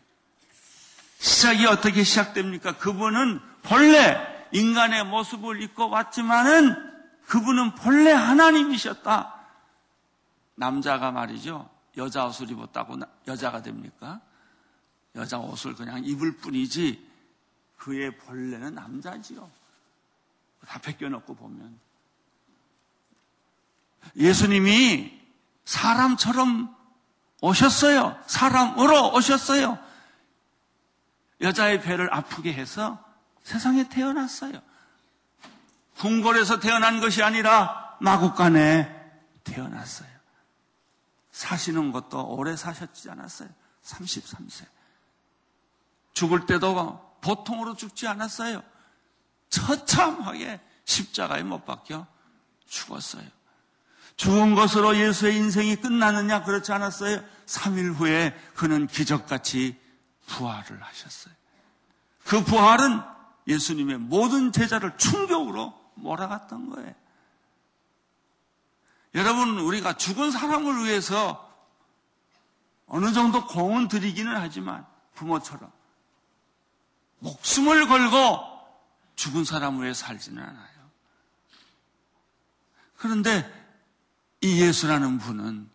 시작이 1.18 1.66
어떻게 1.66 2.02
시작됩니까? 2.02 2.76
그분은 2.78 3.40
본래 3.62 4.18
인간의 4.52 5.04
모습을 5.04 5.62
입고 5.62 5.88
왔지만은 5.88 6.92
그분은 7.26 7.74
본래 7.74 8.12
하나님이셨다. 8.12 9.34
남자가 10.56 11.10
말이죠. 11.10 11.68
여자 11.96 12.26
옷을 12.26 12.50
입었다고 12.50 12.98
여자가 13.26 13.62
됩니까? 13.62 14.20
여자 15.14 15.38
옷을 15.38 15.74
그냥 15.74 16.04
입을 16.04 16.36
뿐이지 16.38 17.04
그의 17.78 18.16
본래는 18.18 18.74
남자지요. 18.74 19.50
다 20.66 20.78
벗겨놓고 20.78 21.34
보면. 21.34 21.78
예수님이 24.16 25.12
사람처럼 25.64 26.74
오셨어요. 27.40 28.18
사람으로 28.26 29.12
오셨어요. 29.14 29.78
여자의 31.40 31.80
배를 31.82 32.12
아프게 32.12 32.52
해서 32.52 33.02
세상에 33.42 33.88
태어났어요. 33.88 34.60
궁궐에서 35.98 36.60
태어난 36.60 37.00
것이 37.00 37.22
아니라 37.22 37.96
마국간에 38.00 38.90
태어났어요. 39.44 40.08
사시는 41.30 41.92
것도 41.92 42.26
오래 42.28 42.56
사셨지 42.56 43.10
않았어요. 43.10 43.48
33세. 43.82 44.64
죽을 46.14 46.46
때도 46.46 47.18
보통으로 47.20 47.74
죽지 47.74 48.06
않았어요. 48.06 48.62
처참하게 49.50 50.60
십자가에 50.84 51.42
못 51.42 51.64
박혀 51.64 52.06
죽었어요. 52.66 53.26
죽은 54.16 54.54
것으로 54.54 54.96
예수의 54.96 55.36
인생이 55.36 55.76
끝나느냐? 55.76 56.44
그렇지 56.44 56.72
않았어요. 56.72 57.22
3일 57.46 57.94
후에 57.94 58.34
그는 58.54 58.86
기적같이 58.86 59.78
부활을 60.26 60.82
하셨어요. 60.82 61.34
그 62.24 62.42
부활은 62.44 63.00
예수님의 63.46 63.98
모든 63.98 64.52
제자를 64.52 64.96
충격으로 64.96 65.78
몰아갔던 65.94 66.70
거예요. 66.70 66.94
여러분, 69.14 69.58
우리가 69.58 69.96
죽은 69.96 70.30
사람을 70.30 70.84
위해서 70.84 71.40
어느 72.86 73.12
정도 73.12 73.46
공은 73.46 73.88
드리기는 73.88 74.34
하지만 74.36 74.86
부모처럼 75.14 75.70
목숨을 77.20 77.88
걸고 77.88 78.54
죽은 79.16 79.44
사람 79.44 79.82
위해 79.82 79.94
살지는 79.94 80.42
않아요. 80.42 80.74
그런데 82.96 83.63
이 84.44 84.60
예수라는 84.60 85.16
분은 85.16 85.70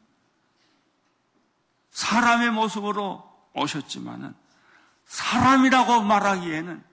사람의 1.89 2.51
모습으로 2.51 3.27
오셨지만은 3.55 4.35
사람이라고 5.05 6.03
말하기에는 6.03 6.83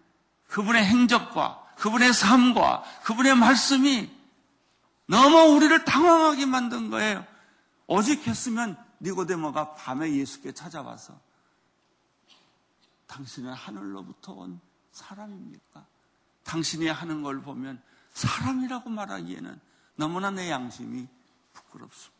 그분의 0.49 0.87
행적과 0.87 1.75
그분의 1.77 2.15
삶과 2.15 2.83
그분의 3.05 3.37
말씀이 3.37 4.11
너무 5.05 5.55
우리를 5.55 5.85
당황하게 5.85 6.47
만든 6.47 6.89
거예요. 6.89 7.27
오직 7.87 8.27
했으면 8.27 8.83
니고데모가 9.03 9.75
밤에 9.75 10.11
예수께 10.15 10.53
찾아와서 10.53 11.21
당신은 13.07 13.53
하늘로부터 13.53 14.33
온 14.33 14.61
사람입니까? 14.93 15.85
당신이 16.43 16.89
하는 16.89 17.21
걸 17.21 17.43
보면 17.43 17.83
사람이라고 18.15 18.89
말하기에는 18.89 19.61
너무나 19.97 20.31
내 20.31 20.51
양심이 20.51 21.07
부끄럽습니다. 21.77 22.17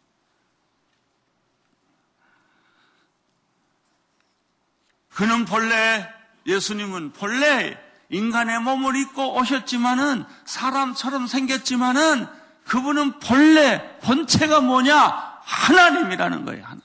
그는 5.15 5.45
본래 5.47 6.13
예수님은 6.47 7.13
본래 7.13 7.83
인간의 8.11 8.61
몸을 8.61 8.97
입고 8.97 9.37
오셨지만은 9.39 10.25
사람처럼 10.45 11.27
생겼지만은 11.27 12.27
그분은 12.67 13.19
본래 13.21 13.99
본체가 14.01 14.61
뭐냐? 14.61 15.41
하나님이라는 15.43 16.45
거예요. 16.45 16.65
하나님. 16.65 16.83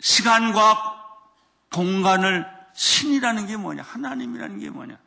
시간과 0.00 1.04
공간을 1.72 2.55
신이라는 2.76 3.46
게 3.46 3.56
뭐냐? 3.56 3.82
하나님이라는 3.82 4.58
게 4.58 4.70
뭐냐? 4.70 4.98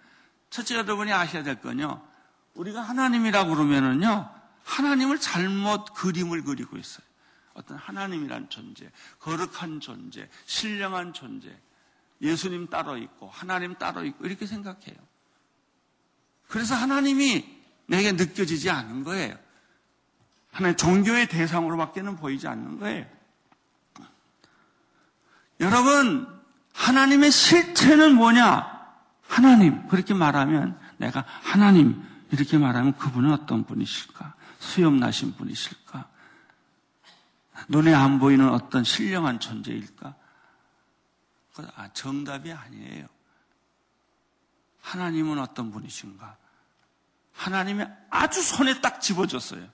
첫째 0.49 0.75
여러분이 0.75 1.13
아셔야 1.13 1.43
될 1.43 1.61
건요. 1.61 2.01
우리가 2.55 2.81
하나님이라고 2.81 3.53
그러면은요. 3.53 4.29
하나님을 4.63 5.19
잘못 5.19 5.93
그림을 5.93 6.43
그리고 6.43 6.77
있어요. 6.77 7.05
어떤 7.53 7.77
하나님이란 7.77 8.49
존재, 8.49 8.89
거룩한 9.19 9.79
존재, 9.81 10.27
신령한 10.45 11.13
존재, 11.13 11.55
예수님 12.21 12.67
따로 12.67 12.97
있고 12.97 13.29
하나님 13.29 13.75
따로 13.75 14.03
있고 14.03 14.25
이렇게 14.25 14.45
생각해요. 14.47 14.97
그래서 16.47 16.73
하나님이 16.73 17.59
내게 17.85 18.11
느껴지지 18.11 18.69
않는 18.69 19.03
거예요. 19.03 19.37
하나님 20.51 20.75
종교의 20.75 21.27
대상으로밖에는 21.27 22.15
보이지 22.15 22.47
않는 22.47 22.79
거예요. 22.79 23.05
여러분, 25.59 26.38
하나님의 26.73 27.31
실체는 27.31 28.15
뭐냐? 28.15 28.79
하나님. 29.27 29.87
그렇게 29.87 30.13
말하면 30.13 30.79
내가 30.97 31.25
하나님 31.41 32.03
이렇게 32.31 32.57
말하면 32.57 32.97
그분은 32.97 33.31
어떤 33.31 33.63
분이실까? 33.63 34.35
수염 34.59 34.99
나신 34.99 35.35
분이실까? 35.35 36.07
눈에 37.67 37.93
안 37.93 38.19
보이는 38.19 38.49
어떤 38.49 38.83
신령한 38.83 39.39
존재일까? 39.39 40.15
아, 41.75 41.89
정답이 41.93 42.51
아니에요. 42.51 43.07
하나님은 44.81 45.39
어떤 45.39 45.71
분이신가? 45.71 46.37
하나님이 47.33 47.85
아주 48.09 48.41
손에 48.41 48.81
딱 48.81 49.01
집어줬어요. 49.01 49.67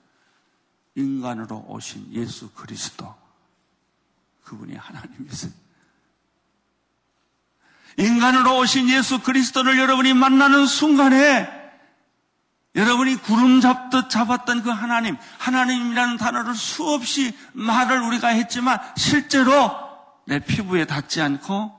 인간으로 0.94 1.64
오신 1.68 2.12
예수 2.12 2.50
그리스도. 2.52 3.14
그분이 4.44 4.74
하나님이세요. 4.76 5.52
인간으로 7.96 8.58
오신 8.58 8.88
예수 8.90 9.20
그리스도를 9.20 9.78
여러분이 9.78 10.14
만나는 10.14 10.66
순간에 10.66 11.48
여러분이 12.74 13.16
구름 13.22 13.62
잡듯 13.62 14.10
잡았던 14.10 14.62
그 14.62 14.70
하나님, 14.70 15.16
하나님이라는 15.38 16.18
단어를 16.18 16.54
수없이 16.54 17.34
말을 17.54 18.02
우리가 18.02 18.28
했지만 18.28 18.78
실제로 18.96 19.74
내 20.26 20.40
피부에 20.40 20.84
닿지 20.84 21.22
않고 21.22 21.72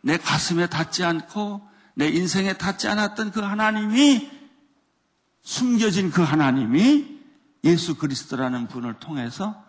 내 0.00 0.16
가슴에 0.16 0.66
닿지 0.66 1.04
않고 1.04 1.68
내 1.94 2.08
인생에 2.08 2.54
닿지 2.54 2.88
않았던 2.88 3.32
그 3.32 3.40
하나님이 3.40 4.30
숨겨진 5.42 6.10
그 6.10 6.22
하나님이 6.22 7.20
예수 7.64 7.96
그리스도라는 7.96 8.68
분을 8.68 8.94
통해서 8.94 9.62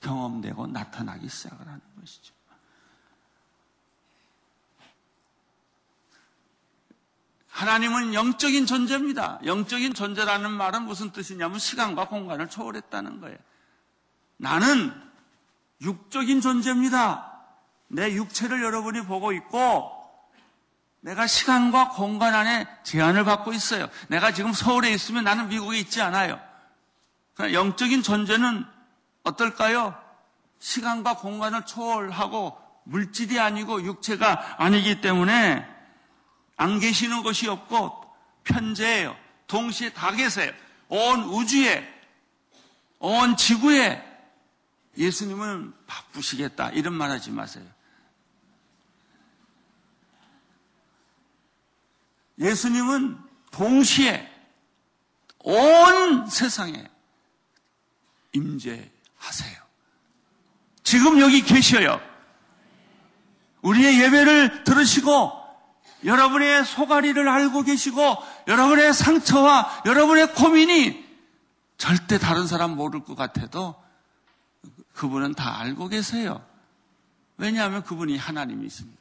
경험되고 0.00 0.68
나타나기 0.68 1.28
시작을 1.28 1.66
하는 1.66 1.80
것이죠. 2.00 2.37
하나님은 7.58 8.14
영적인 8.14 8.66
존재입니다. 8.66 9.40
영적인 9.44 9.92
존재라는 9.92 10.52
말은 10.52 10.84
무슨 10.84 11.10
뜻이냐면 11.10 11.58
시간과 11.58 12.06
공간을 12.06 12.48
초월했다는 12.48 13.20
거예요. 13.20 13.36
나는 14.36 14.94
육적인 15.80 16.40
존재입니다. 16.40 17.32
내 17.88 18.12
육체를 18.12 18.62
여러분이 18.62 19.06
보고 19.06 19.32
있고 19.32 19.90
내가 21.00 21.26
시간과 21.26 21.88
공간 21.88 22.32
안에 22.32 22.68
제한을 22.84 23.24
받고 23.24 23.52
있어요. 23.52 23.88
내가 24.06 24.30
지금 24.32 24.52
서울에 24.52 24.92
있으면 24.92 25.24
나는 25.24 25.48
미국에 25.48 25.80
있지 25.80 26.00
않아요. 26.00 26.40
영적인 27.40 28.04
존재는 28.04 28.64
어떨까요? 29.24 30.00
시간과 30.60 31.16
공간을 31.16 31.66
초월하고 31.66 32.56
물질이 32.84 33.40
아니고 33.40 33.82
육체가 33.82 34.62
아니기 34.62 35.00
때문에 35.00 35.77
안 36.58 36.80
계시는 36.80 37.22
것이 37.22 37.48
없고 37.48 38.04
편재예요. 38.44 39.16
동시에 39.46 39.92
다 39.92 40.12
계세요. 40.12 40.52
온 40.88 41.22
우주에, 41.22 41.88
온 42.98 43.36
지구에 43.36 44.04
예수님은 44.96 45.72
바쁘시겠다. 45.86 46.70
이런 46.70 46.94
말 46.94 47.10
하지 47.10 47.30
마세요. 47.30 47.64
예수님은 52.38 53.18
동시에 53.52 54.28
온 55.38 56.28
세상에 56.28 56.88
임재하세요. 58.32 59.62
지금 60.82 61.20
여기 61.20 61.42
계셔요. 61.42 62.00
우리의 63.62 64.00
예배를 64.00 64.64
들으시고 64.64 65.37
여러분의 66.04 66.64
소가리를 66.64 67.28
알고 67.28 67.62
계시고 67.62 68.16
여러분의 68.46 68.94
상처와 68.94 69.82
여러분의 69.86 70.34
고민이 70.34 71.06
절대 71.76 72.18
다른 72.18 72.46
사람 72.46 72.76
모를 72.76 73.04
것 73.04 73.14
같아도 73.14 73.74
그분은 74.94 75.34
다 75.34 75.60
알고 75.60 75.88
계세요. 75.88 76.44
왜냐하면 77.36 77.84
그분이 77.84 78.16
하나님이십니다. 78.16 78.98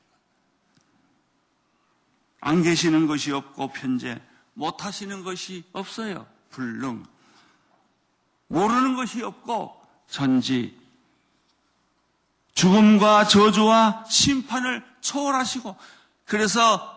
안 2.39 2.61
계시는 2.61 3.07
것이 3.07 3.31
없고 3.31 3.69
편재 3.69 4.21
못 4.53 4.85
하시는 4.85 5.23
것이 5.23 5.63
없어요. 5.73 6.27
불능. 6.49 7.03
모르는 8.47 8.95
것이 8.95 9.21
없고 9.21 9.81
전지 10.07 10.79
죽음과 12.53 13.27
저주와 13.27 14.05
심판을 14.09 14.83
초월하시고 15.01 15.75
그래서 16.27 16.93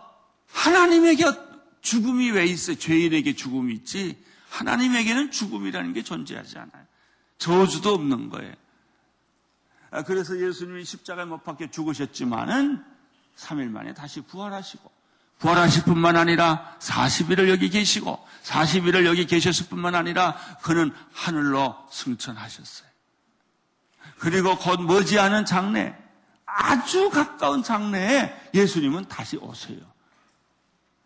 하나님에게 0.51 1.23
죽음이 1.81 2.31
왜 2.31 2.45
있어요? 2.45 2.77
죄인에게 2.77 3.35
죽음이 3.35 3.73
있지. 3.73 4.23
하나님에게는 4.49 5.31
죽음이라는 5.31 5.93
게 5.93 6.03
존재하지 6.03 6.57
않아요. 6.59 6.85
저주도 7.37 7.93
없는 7.93 8.29
거예요. 8.29 8.53
아, 9.89 10.03
그래서 10.03 10.39
예수님이 10.39 10.85
십자가에 10.85 11.25
못 11.25 11.43
박혀 11.43 11.67
죽으셨지만은 11.69 12.83
3일 13.37 13.69
만에 13.69 13.93
다시 13.93 14.21
부활하시고 14.21 14.91
부활하실 15.39 15.83
뿐만 15.83 16.17
아니라 16.17 16.77
40일을 16.79 17.49
여기 17.49 17.69
계시고 17.69 18.25
40일을 18.43 19.05
여기 19.05 19.25
계셨을 19.25 19.67
뿐만 19.67 19.95
아니라 19.95 20.37
그는 20.61 20.93
하늘로 21.13 21.75
승천하셨어요. 21.89 22.89
그리고 24.19 24.57
곧 24.57 24.81
머지않은 24.81 25.45
장래 25.45 25.97
아주 26.57 27.09
가까운 27.09 27.63
장래에 27.63 28.49
예수님은 28.53 29.07
다시 29.07 29.37
오세요. 29.37 29.79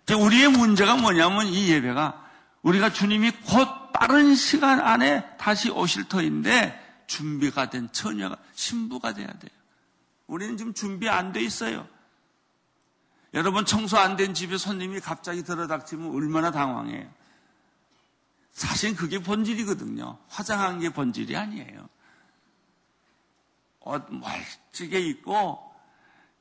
우리의 0.10 0.50
문제가 0.50 0.96
뭐냐면 0.96 1.48
이 1.48 1.70
예배가 1.70 2.24
우리가 2.62 2.92
주님이 2.92 3.32
곧 3.32 3.68
빠른 3.94 4.36
시간 4.36 4.80
안에 4.80 5.38
다시 5.38 5.70
오실 5.70 6.08
터인데 6.08 6.82
준비가 7.08 7.70
된 7.70 7.90
처녀가 7.92 8.38
신부가 8.54 9.14
돼야 9.14 9.28
돼요. 9.28 9.52
우리는 10.28 10.58
지금 10.58 10.74
준비 10.74 11.08
안 11.10 11.32
돼 11.32 11.42
있어요. 11.42 11.88
여러분 13.34 13.66
청소 13.66 13.98
안 13.98 14.16
된 14.16 14.34
집에 14.34 14.58
손님이 14.58 15.00
갑자기 15.00 15.44
들어닥치면 15.44 16.14
얼마나 16.16 16.52
당황해요. 16.52 17.08
사실 18.54 18.96
그게 18.96 19.20
본질이거든요. 19.20 20.18
화장한 20.30 20.80
게 20.80 20.90
본질이 20.90 21.36
아니에요. 21.36 21.90
어, 23.86 24.00
멀찍게 24.10 25.00
있고 25.00 25.74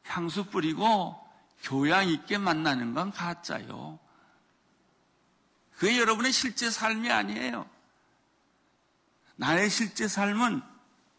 향수 0.03 0.45
뿌리고 0.47 1.23
교양 1.63 2.09
있게 2.09 2.39
만나는 2.39 2.95
건 2.95 3.13
가짜요. 3.13 3.99
그게 5.77 5.99
여러분의 5.99 6.33
실제 6.33 6.71
삶이 6.71 7.11
아니에요. 7.11 7.69
나의 9.37 9.71
실제 9.71 10.09
삶은 10.09 10.63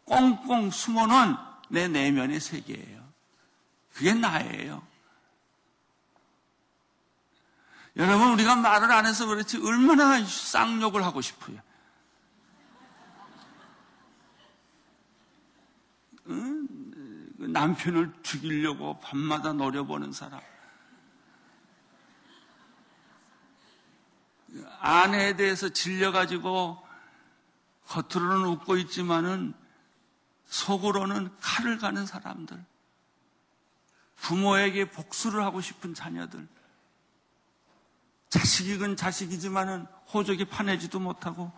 꽁꽁 0.04 0.70
숨어놓은 0.70 1.36
내 1.68 1.88
내면의 1.88 2.40
세계예요. 2.40 3.06
그게 3.92 4.14
나예요. 4.14 4.86
여러분, 7.96 8.32
우리가 8.32 8.56
말을 8.56 8.90
안 8.92 9.06
해서 9.06 9.26
그렇지 9.26 9.58
얼마나 9.58 10.22
쌍욕을 10.24 11.04
하고 11.04 11.20
싶어요. 11.20 11.60
응? 16.28 16.66
그 16.92 17.35
남편을 17.48 18.12
죽이려고 18.22 18.98
밤마다 19.00 19.52
노려보는 19.52 20.12
사람. 20.12 20.40
아내에 24.80 25.36
대해서 25.36 25.68
질려가지고 25.68 26.84
겉으로는 27.88 28.46
웃고 28.48 28.76
있지만은 28.78 29.54
속으로는 30.46 31.30
칼을 31.40 31.78
가는 31.78 32.06
사람들. 32.06 32.64
부모에게 34.16 34.90
복수를 34.90 35.44
하고 35.44 35.60
싶은 35.60 35.94
자녀들. 35.94 36.48
자식이건 38.28 38.96
자식이지만은 38.96 39.86
호적이 40.12 40.46
파내지도 40.46 40.98
못하고 40.98 41.52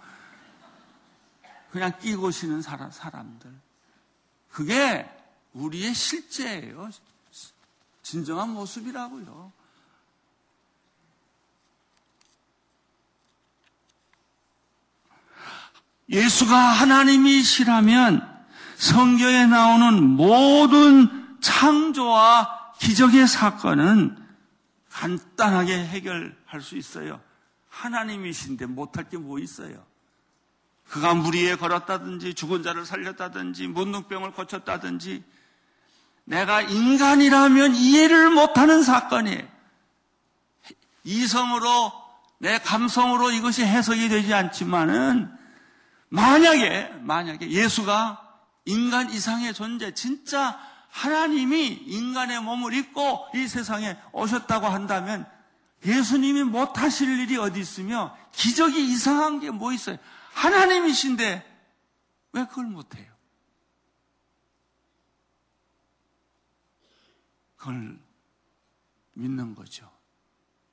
그냥 1.71 1.97
끼고 1.99 2.31
쉬는 2.31 2.63
사람들. 2.63 3.53
그게 4.51 5.18
우리의 5.59 5.95
실제예요. 5.95 6.91
진정한 8.03 8.51
모습이라고요. 8.51 9.53
예수가 16.11 16.57
하나님이시라면 16.57 18.39
성경에 18.77 19.47
나오는 19.47 20.03
모든 20.03 21.39
창조와 21.41 22.73
기적의 22.79 23.27
사건은 23.27 24.17
간단하게 24.91 25.75
해결할 25.87 26.63
수 26.63 26.77
있어요. 26.77 27.21
하나님이신데 27.69 28.67
못할 28.67 29.09
게 29.09 29.19
뭐 29.19 29.39
있어요? 29.39 29.85
그가 30.89 31.15
물 31.15 31.35
위에 31.35 31.57
걸었다든지 31.57 32.33
죽은 32.35 32.63
자를 32.63 32.87
살렸다든지 32.87 33.67
문둥병을 33.69 34.33
고쳤다든지 34.33 35.23
내가 36.29 36.61
인간이라면 36.61 37.75
이해를 37.75 38.31
못하는 38.31 38.83
사건이에요. 38.83 39.47
이성으로 41.05 41.93
내 42.39 42.59
감성으로 42.59 43.31
이것이 43.31 43.65
해석이 43.65 44.09
되지 44.11 44.35
않지만은 44.35 45.31
만약에 46.11 46.93
만약에 47.01 47.51
예수가 47.51 48.23
인간 48.67 49.11
이상의 49.11 49.55
존재 49.55 49.95
진짜 49.95 50.59
하나님이 50.91 51.67
인간의 51.87 52.41
몸을 52.43 52.75
입고 52.75 53.29
이 53.35 53.49
세상에 53.49 53.97
오셨다고 54.13 54.67
한다면 54.67 55.27
예수님이 55.87 56.45
못하실 56.45 57.21
일이 57.21 57.37
어디 57.39 57.61
있으며 57.61 58.15
기적이 58.33 58.85
이상한 58.91 59.41
게 59.41 59.51
뭐 59.51 59.73
있어요? 59.73 59.97
하나님이신데 60.35 61.45
왜 62.33 62.45
그걸 62.47 62.67
못해요? 62.67 63.07
그걸 67.59 67.99
믿는 69.15 69.55
거죠. 69.55 69.91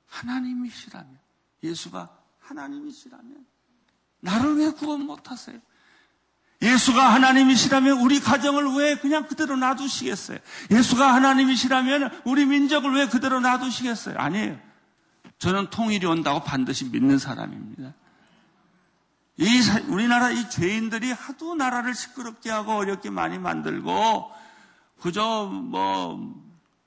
하나님이시라면, 0.06 1.18
예수가 1.62 2.18
하나님이시라면, 2.40 3.46
나를 4.20 4.56
왜 4.56 4.70
구원 4.70 5.02
못하세요? 5.02 5.60
예수가 6.62 7.12
하나님이시라면 7.14 8.00
우리 8.00 8.18
가정을 8.18 8.76
왜 8.76 8.96
그냥 8.96 9.26
그대로 9.26 9.56
놔두시겠어요? 9.56 10.38
예수가 10.70 11.14
하나님이시라면 11.14 12.22
우리 12.24 12.46
민족을 12.46 12.94
왜 12.94 13.08
그대로 13.08 13.40
놔두시겠어요? 13.40 14.16
아니에요. 14.16 14.58
저는 15.38 15.68
통일이 15.68 16.06
온다고 16.06 16.42
반드시 16.42 16.86
믿는 16.86 17.18
사람입니다. 17.18 17.92
이 19.36 19.60
우리나라 19.88 20.30
이 20.30 20.48
죄인들이 20.48 21.12
하도 21.12 21.54
나라를 21.54 21.94
시끄럽게 21.94 22.50
하고 22.50 22.72
어렵게 22.72 23.10
많이 23.10 23.38
만들고 23.38 24.32
그저 24.98 25.50
뭐 25.52 26.45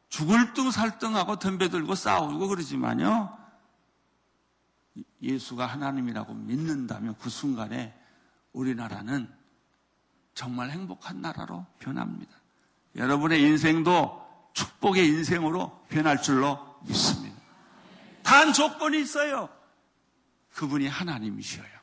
죽을 0.10 0.54
둥 0.54 0.72
살등하고 0.72 1.38
덤벼 1.38 1.70
들고 1.70 1.96
싸우고 1.96 2.48
그러지만요. 2.48 3.38
예수가 5.22 5.66
하나님이라고 5.66 6.34
믿는다면 6.34 7.16
그 7.20 7.30
순간에 7.30 7.94
우리나라는 8.54 9.32
정말 10.34 10.72
행복한 10.72 11.22
나라로 11.22 11.66
변합니다. 11.80 12.32
여러분의 12.96 13.42
인생도 13.42 14.50
축복의 14.54 15.08
인생으로 15.08 15.86
변할 15.90 16.22
줄로 16.22 16.80
믿습니다. 16.88 17.38
단 18.24 18.52
조건이 18.52 19.02
있어요. 19.02 19.50
그분이 20.54 20.88
하나님이셔요. 20.88 21.80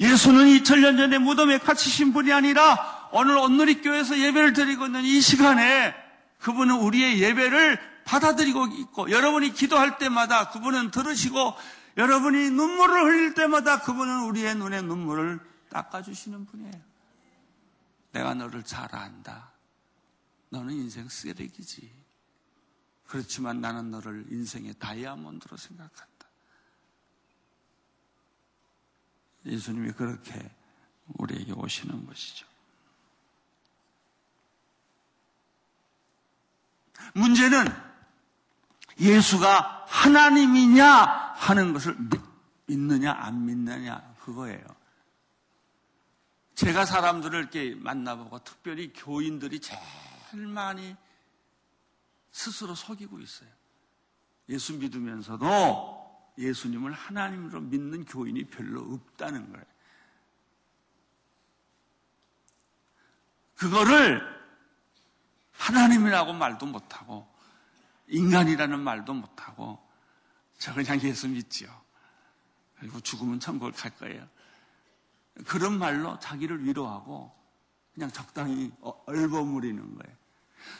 예수는 0.00 0.46
2000년 0.46 0.96
전에 0.96 1.18
무덤에 1.18 1.58
갇히신 1.58 2.12
분이 2.12 2.32
아니라 2.32 2.99
오늘 3.12 3.36
온누리 3.36 3.82
교회에서 3.82 4.18
예배를 4.18 4.52
드리고 4.52 4.86
있는 4.86 5.02
이 5.04 5.20
시간에 5.20 5.94
그분은 6.38 6.76
우리의 6.80 7.20
예배를 7.20 7.78
받아들이고 8.04 8.66
있고 8.66 9.10
여러분이 9.10 9.52
기도할 9.52 9.98
때마다 9.98 10.50
그분은 10.50 10.90
들으시고 10.90 11.54
여러분이 11.96 12.50
눈물을 12.50 13.04
흘릴 13.04 13.34
때마다 13.34 13.80
그분은 13.80 14.22
우리의 14.24 14.54
눈에 14.56 14.82
눈물을 14.82 15.40
닦아주시는 15.70 16.46
분이에요. 16.46 16.90
내가 18.12 18.34
너를 18.34 18.62
잘 18.64 18.94
안다. 18.94 19.52
너는 20.50 20.74
인생 20.74 21.08
쓰레기지. 21.08 21.92
그렇지만 23.06 23.60
나는 23.60 23.90
너를 23.90 24.26
인생의 24.30 24.74
다이아몬드로 24.78 25.56
생각한다. 25.56 26.28
예수님이 29.46 29.92
그렇게 29.92 30.50
우리에게 31.06 31.52
오시는 31.52 32.06
것이죠. 32.06 32.49
문제는 37.14 37.66
예수가 38.98 39.86
하나님이냐 39.88 40.86
하는 41.34 41.72
것을 41.72 41.96
믿느냐 42.66 43.12
안 43.12 43.46
믿느냐 43.46 44.14
그거예요. 44.20 44.64
제가 46.54 46.84
사람들을 46.84 47.38
이렇게 47.38 47.74
만나보고 47.74 48.40
특별히 48.44 48.92
교인들이 48.92 49.60
제일 49.60 50.46
많이 50.46 50.94
스스로 52.32 52.74
속이고 52.74 53.18
있어요. 53.18 53.48
예수 54.50 54.74
믿으면서도 54.74 56.00
예수님을 56.36 56.92
하나님으로 56.92 57.60
믿는 57.60 58.04
교인이 58.04 58.44
별로 58.44 58.80
없다는 58.80 59.50
거예요. 59.50 59.64
그거를 63.56 64.39
하나님이라고 65.70 66.32
말도 66.32 66.66
못하고 66.66 67.26
인간이라는 68.08 68.78
말도 68.80 69.14
못하고 69.14 69.78
저 70.58 70.74
그냥 70.74 71.00
예수 71.02 71.28
믿지요. 71.28 71.68
그리고 72.78 73.00
죽으면 73.00 73.40
천국을 73.40 73.72
갈 73.72 73.90
거예요. 73.96 74.26
그런 75.46 75.78
말로 75.78 76.18
자기를 76.18 76.64
위로하고 76.64 77.32
그냥 77.94 78.10
적당히 78.10 78.72
얼버무리는 79.06 79.80
거예요. 79.80 80.16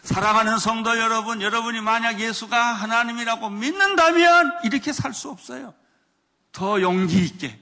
사랑하는 0.03 0.59
성도 0.59 0.99
여러분, 0.99 1.41
여러분이 1.41 1.81
만약 1.81 2.21
예수가 2.21 2.57
하나님이라고 2.57 3.49
믿는다면 3.49 4.53
이렇게 4.65 4.93
살 4.93 5.15
수 5.15 5.31
없어요. 5.31 5.75
더 6.53 6.83
용기 6.83 7.25
있게, 7.25 7.59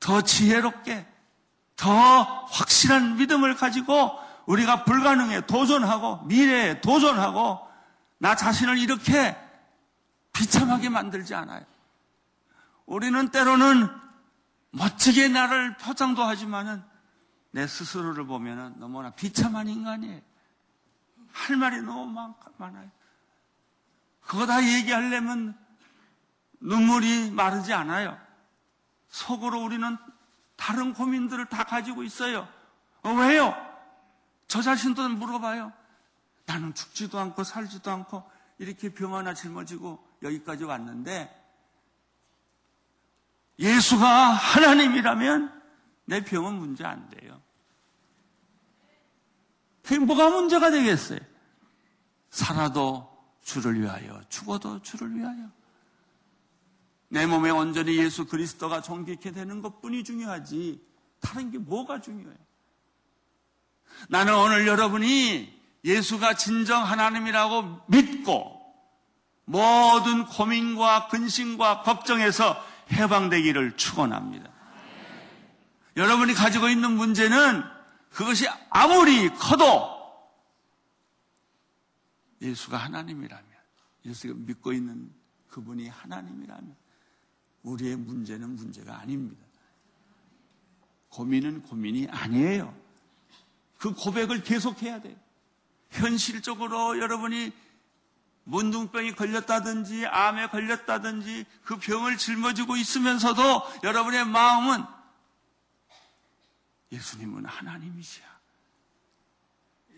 더 0.00 0.20
지혜롭게, 0.20 1.06
더 1.76 2.22
확실한 2.46 3.16
믿음을 3.16 3.54
가지고 3.54 4.27
우리가 4.48 4.84
불가능에 4.84 5.42
도전하고 5.42 6.24
미래에 6.24 6.80
도전하고 6.80 7.68
나 8.16 8.34
자신을 8.34 8.78
이렇게 8.78 9.36
비참하게 10.32 10.88
만들지 10.88 11.34
않아요. 11.34 11.64
우리는 12.86 13.30
때로는 13.30 13.88
멋지게 14.70 15.28
나를 15.28 15.76
포장도 15.76 16.22
하지만은 16.22 16.82
내 17.50 17.66
스스로를 17.66 18.26
보면은 18.26 18.78
너무나 18.78 19.10
비참한 19.10 19.68
인간이에요. 19.68 20.20
할 21.30 21.56
말이 21.56 21.82
너무 21.82 22.34
많아요. 22.56 22.90
그거 24.22 24.46
다 24.46 24.62
얘기하려면 24.64 25.58
눈물이 26.60 27.32
마르지 27.32 27.74
않아요. 27.74 28.18
속으로 29.08 29.62
우리는 29.62 29.98
다른 30.56 30.94
고민들을 30.94 31.46
다 31.46 31.64
가지고 31.64 32.02
있어요. 32.02 32.48
어, 33.02 33.12
왜요? 33.12 33.67
저 34.48 34.62
자신도 34.62 35.10
물어봐요. 35.10 35.72
나는 36.46 36.74
죽지도 36.74 37.18
않고 37.18 37.44
살지도 37.44 37.90
않고 37.90 38.28
이렇게 38.58 38.92
병 38.92 39.14
하나 39.14 39.34
짊어지고 39.34 40.02
여기까지 40.22 40.64
왔는데 40.64 41.34
예수가 43.58 44.06
하나님이라면 44.06 45.62
내 46.06 46.24
병은 46.24 46.54
문제 46.54 46.84
안 46.84 47.08
돼요. 47.10 47.40
뭐가 49.98 50.30
문제가 50.30 50.70
되겠어요? 50.70 51.20
살아도 52.30 53.08
주를 53.42 53.80
위하여, 53.80 54.20
죽어도 54.28 54.80
주를 54.82 55.14
위하여. 55.14 55.50
내 57.08 57.26
몸에 57.26 57.50
온전히 57.50 57.96
예수 57.96 58.26
그리스도가 58.26 58.82
존귀케 58.82 59.32
되는 59.32 59.62
것 59.62 59.80
뿐이 59.80 60.04
중요하지, 60.04 60.86
다른 61.20 61.50
게 61.50 61.58
뭐가 61.58 62.00
중요해요? 62.00 62.47
나는 64.08 64.34
오늘 64.34 64.66
여러분이 64.66 65.58
예수가 65.84 66.34
진정 66.34 66.84
하나님이라고 66.84 67.82
믿고 67.88 68.58
모든 69.44 70.26
고민과 70.26 71.08
근심과 71.08 71.82
걱정에서 71.82 72.62
해방되기를 72.92 73.76
축원합니다. 73.76 74.50
여러분이 75.96 76.34
가지고 76.34 76.68
있는 76.68 76.92
문제는 76.92 77.64
그것이 78.10 78.46
아무리 78.70 79.28
커도 79.30 79.98
예수가 82.40 82.76
하나님이라면, 82.76 83.44
예수가 84.06 84.34
믿고 84.36 84.72
있는 84.72 85.12
그분이 85.48 85.88
하나님이라면, 85.88 86.76
우리의 87.62 87.96
문제는 87.96 88.54
문제가 88.54 89.00
아닙니다. 89.00 89.42
고민은 91.08 91.62
고민이 91.62 92.06
아니에요. 92.10 92.74
그 93.78 93.94
고백을 93.94 94.42
계속해야 94.42 95.00
돼요. 95.00 95.16
현실적으로 95.90 96.98
여러분이 96.98 97.52
문둥병이 98.44 99.12
걸렸다든지 99.12 100.06
암에 100.06 100.48
걸렸다든지 100.48 101.44
그 101.64 101.78
병을 101.78 102.16
짊어지고 102.16 102.76
있으면서도 102.76 103.42
여러분의 103.84 104.24
마음은 104.26 104.84
예수님은 106.90 107.44
하나님이시야. 107.44 108.26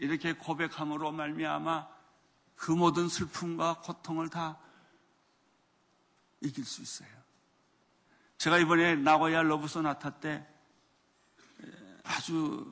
이렇게 0.01 0.33
고백함으로 0.33 1.12
말미암아 1.12 1.88
그 2.57 2.73
모든 2.73 3.09
슬픔과 3.09 3.81
고통을 3.83 4.29
다 4.29 4.59
이길 6.40 6.64
수 6.64 6.83
있어요. 6.83 7.09
제가 8.38 8.59
이번에 8.59 8.97
나고야 8.97 9.43
러브소나타 9.43 10.19
때 10.19 10.47
아주 12.03 12.66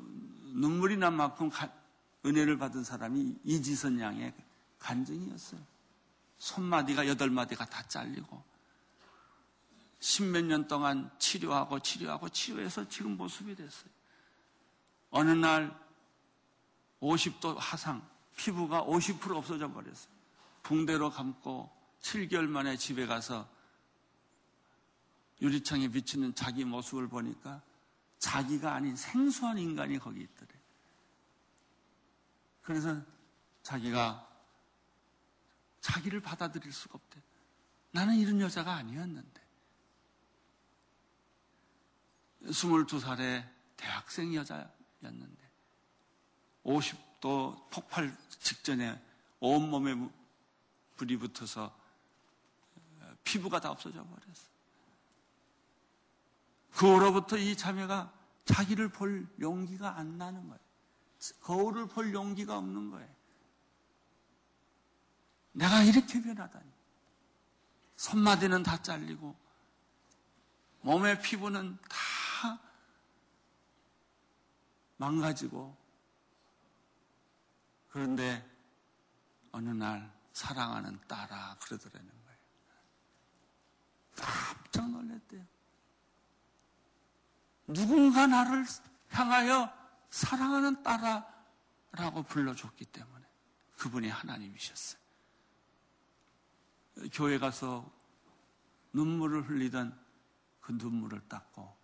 눈물이 0.59 0.97
난 0.97 1.15
만큼 1.15 1.51
은혜를 2.25 2.59
받은 2.59 2.85
사람이 2.85 3.37
이지선 3.45 4.01
양의 4.01 4.35
간증이었어요. 4.79 5.61
손마디가 6.39 7.07
여덟 7.09 7.31
마디가 7.31 7.65
다 7.67 7.83
잘리고 7.89 8.43
십몇 10.01 10.45
년 10.45 10.69
동안 10.69 11.11
치료하고 11.19 11.81
치료하고 11.81 12.29
치료해서 12.29 12.89
지금 12.89 13.17
모습이 13.17 13.55
됐어요. 13.55 13.91
어느 15.11 15.31
날 15.31 15.77
50도 17.01 17.57
화상, 17.59 18.07
피부가 18.37 18.85
50% 18.85 19.35
없어져 19.37 19.73
버렸어요. 19.73 20.13
붕대로 20.63 21.11
감고 21.11 21.71
7개월 22.03 22.47
만에 22.47 22.77
집에 22.77 23.07
가서 23.07 23.49
유리창에 25.41 25.89
비치는 25.89 26.35
자기 26.35 26.65
모습을 26.65 27.09
보니까 27.09 27.63
자기가 28.19 28.75
아닌 28.75 28.97
생소한 28.97 29.59
인간이 29.59 29.99
거기 29.99 30.21
있더래. 30.23 30.49
그래서 32.63 33.01
자기가 33.63 34.27
자기를 35.81 36.21
받아들일 36.21 36.73
수가 36.73 36.97
없대. 36.97 37.21
나는 37.93 38.17
이런 38.17 38.41
여자가 38.41 38.75
아니었는데. 38.75 39.49
22살에 42.45 43.49
대학생 43.77 44.35
여자 44.35 44.71
였는데 45.03 45.51
50도 46.65 47.71
폭발 47.71 48.17
직전에 48.41 49.01
온몸에 49.41 49.95
불이 50.97 51.17
붙어서 51.17 51.77
피부가 53.25 53.61
다 53.61 53.71
없어져 53.71 54.05
버렸어. 54.05 54.48
그 56.75 56.87
후로부터 56.87 57.37
이 57.37 57.57
자매가 57.57 58.13
자기를 58.45 58.91
볼 58.91 59.29
용기가 59.41 59.97
안 59.97 60.19
나는 60.19 60.49
거예요. 60.49 60.61
거울을 61.41 61.89
볼 61.89 62.15
용기가 62.15 62.57
없는 62.57 62.91
거예요. 62.91 63.09
내가 65.53 65.83
이렇게 65.83 66.23
변하다니. 66.23 66.71
손마디는 67.97 68.63
다 68.63 68.81
잘리고, 68.81 69.37
몸의 70.83 71.21
피부는 71.21 71.77
다 71.89 72.61
망가지고 74.99 75.77
그런데 77.89 78.49
어느 79.53 79.71
날 79.71 80.13
사랑하는 80.33 81.01
딸아 81.09 81.57
그러더라는 81.63 82.09
거예요. 82.09 82.39
깜짝 84.15 84.91
놀랐대요. 84.91 85.45
누군가 87.69 88.27
나를 88.27 88.65
향하여 89.11 89.73
사랑하는 90.11 90.83
딸아라고 90.83 92.23
불러줬기 92.27 92.87
때문에 92.87 93.25
그분이 93.77 94.09
하나님이셨어요. 94.09 95.01
교회 97.13 97.39
가서 97.39 97.91
눈물을 98.93 99.49
흘리던 99.49 99.97
그 100.61 100.73
눈물을 100.73 101.29
닦고 101.29 101.77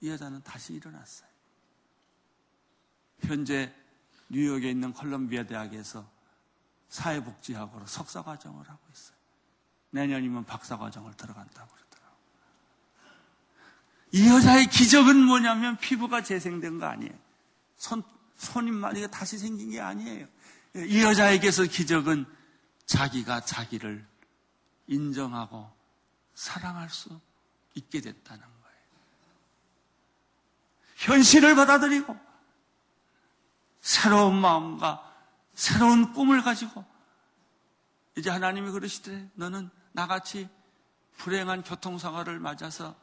이 0.00 0.10
여자는 0.10 0.42
다시 0.42 0.74
일어났어요. 0.74 1.30
현재 3.20 3.74
뉴욕에 4.28 4.70
있는 4.70 4.92
컬럼비아 4.92 5.44
대학에서 5.44 6.10
사회복지학으로 6.88 7.86
석사 7.86 8.22
과정을 8.22 8.68
하고 8.68 8.80
있어요. 8.92 9.16
내년이면 9.90 10.44
박사 10.44 10.76
과정을 10.76 11.14
들어간다고 11.14 11.68
그러더라고요. 11.74 11.89
이 14.12 14.28
여자의 14.28 14.66
기적은 14.66 15.16
뭐냐면 15.16 15.76
피부가 15.78 16.22
재생된 16.22 16.78
거 16.78 16.86
아니에요. 16.86 17.12
손, 17.76 18.02
손입마디가 18.36 19.08
다시 19.08 19.38
생긴 19.38 19.70
게 19.70 19.80
아니에요. 19.80 20.26
이 20.76 21.02
여자에게서 21.02 21.64
기적은 21.64 22.26
자기가 22.86 23.40
자기를 23.40 24.06
인정하고 24.86 25.70
사랑할 26.34 26.90
수 26.90 27.20
있게 27.74 28.00
됐다는 28.00 28.40
거예요. 28.40 28.76
현실을 30.96 31.54
받아들이고 31.54 32.18
새로운 33.80 34.40
마음과 34.40 35.08
새로운 35.54 36.12
꿈을 36.12 36.42
가지고 36.42 36.84
이제 38.16 38.30
하나님이 38.30 38.72
그러시되 38.72 39.30
너는 39.34 39.70
나같이 39.92 40.48
불행한 41.18 41.62
교통사고를 41.62 42.40
맞아서 42.40 42.96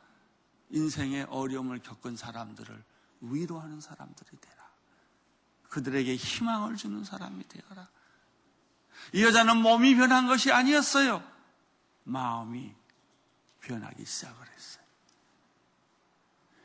인생의 0.70 1.28
어려움을 1.30 1.80
겪은 1.80 2.16
사람들을 2.16 2.84
위로하는 3.22 3.82
사람들이 3.82 4.30
되라. 4.40 4.68
그들에게 5.70 6.16
희망을 6.16 6.76
주는 6.76 7.04
사람이 7.04 7.48
되어라. 7.48 7.88
이 9.14 9.24
여자는 9.24 9.58
몸이 9.58 9.96
변한 9.96 10.28
것이 10.28 10.52
아니었어요. 10.52 11.24
마음이 12.04 12.74
변하기 13.62 14.06
시작을 14.06 14.36
했어요. 14.36 14.84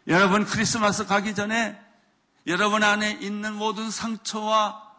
여러분 0.09 0.45
크리스마스 0.45 1.07
가기 1.07 1.35
전에 1.35 1.81
여러분 2.47 2.83
안에 2.83 3.12
있는 3.21 3.55
모든 3.55 3.91
상처와 3.91 4.91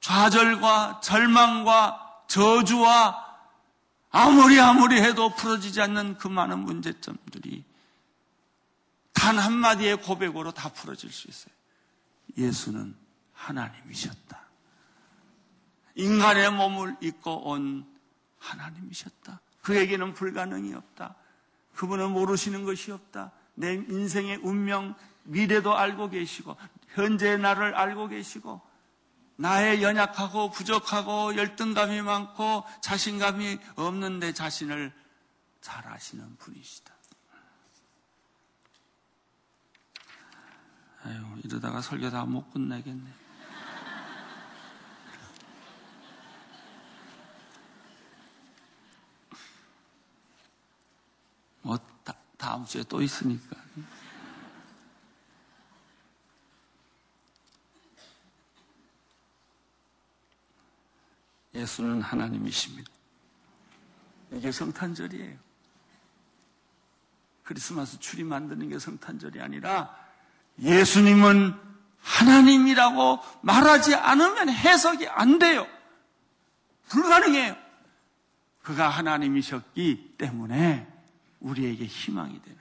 좌절과 0.00 1.00
절망과 1.02 2.24
저주와 2.28 3.24
아무리 4.10 4.60
아무리 4.60 5.00
해도 5.00 5.34
풀어지지 5.34 5.80
않는 5.80 6.18
그 6.18 6.28
많은 6.28 6.60
문제점들이 6.60 7.64
단 9.26 9.40
한마디의 9.40 10.02
고백으로 10.02 10.52
다 10.52 10.68
풀어질 10.68 11.10
수 11.10 11.26
있어요. 11.28 11.52
예수는 12.38 12.96
하나님이셨다. 13.32 14.40
인간의 15.96 16.52
몸을 16.52 16.96
입고 17.00 17.50
온 17.50 17.84
하나님이셨다. 18.38 19.40
그에게는 19.62 20.14
불가능이 20.14 20.74
없다. 20.74 21.16
그분은 21.74 22.12
모르시는 22.12 22.64
것이 22.64 22.92
없다. 22.92 23.32
내 23.54 23.74
인생의 23.74 24.36
운명, 24.44 24.94
미래도 25.24 25.76
알고 25.76 26.10
계시고 26.10 26.56
현재의 26.94 27.40
나를 27.40 27.74
알고 27.74 28.06
계시고 28.06 28.60
나의 29.34 29.82
연약하고 29.82 30.52
부족하고 30.52 31.34
열등감이 31.34 32.00
많고 32.00 32.62
자신감이 32.80 33.58
없는 33.74 34.20
내 34.20 34.32
자신을 34.32 34.92
잘 35.60 35.84
아시는 35.88 36.36
분이시다. 36.36 36.95
아유, 41.06 41.22
이러다가 41.44 41.80
설교 41.80 42.10
다 42.10 42.24
못 42.24 42.50
끝내겠네. 42.52 43.10
뭐, 51.62 51.78
다, 52.04 52.14
다음 52.36 52.64
주에 52.64 52.82
또 52.84 53.00
있으니까. 53.02 53.56
예수는 61.54 62.02
하나님이십니다. 62.02 62.90
이게 64.32 64.52
성탄절이에요. 64.52 65.38
크리스마스 67.44 67.98
추리 68.00 68.24
만드는 68.24 68.68
게 68.68 68.78
성탄절이 68.78 69.40
아니라 69.40 70.05
예수님은 70.60 71.54
하나님이라고 72.00 73.18
말하지 73.42 73.94
않으면 73.94 74.48
해석이 74.48 75.08
안 75.08 75.38
돼요. 75.38 75.66
불가능해요. 76.88 77.56
그가 78.62 78.88
하나님이셨기 78.88 80.14
때문에 80.18 80.86
우리에게 81.40 81.84
희망이 81.84 82.40
되는 82.42 82.56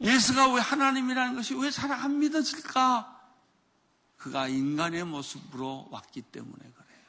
거예요. 0.00 0.14
예수가 0.14 0.52
왜 0.54 0.60
하나님이라는 0.60 1.34
것이 1.36 1.54
왜 1.54 1.70
잘 1.70 1.92
안 1.92 2.18
믿어질까? 2.18 3.18
그가 4.16 4.48
인간의 4.48 5.04
모습으로 5.04 5.88
왔기 5.90 6.22
때문에 6.22 6.58
그래요. 6.58 7.00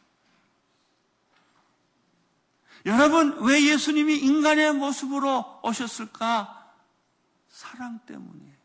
여러분, 2.86 3.38
왜 3.44 3.64
예수님이 3.64 4.18
인간의 4.18 4.74
모습으로 4.74 5.62
오셨을까? 5.64 6.74
사랑 7.48 8.00
때문이에요. 8.06 8.56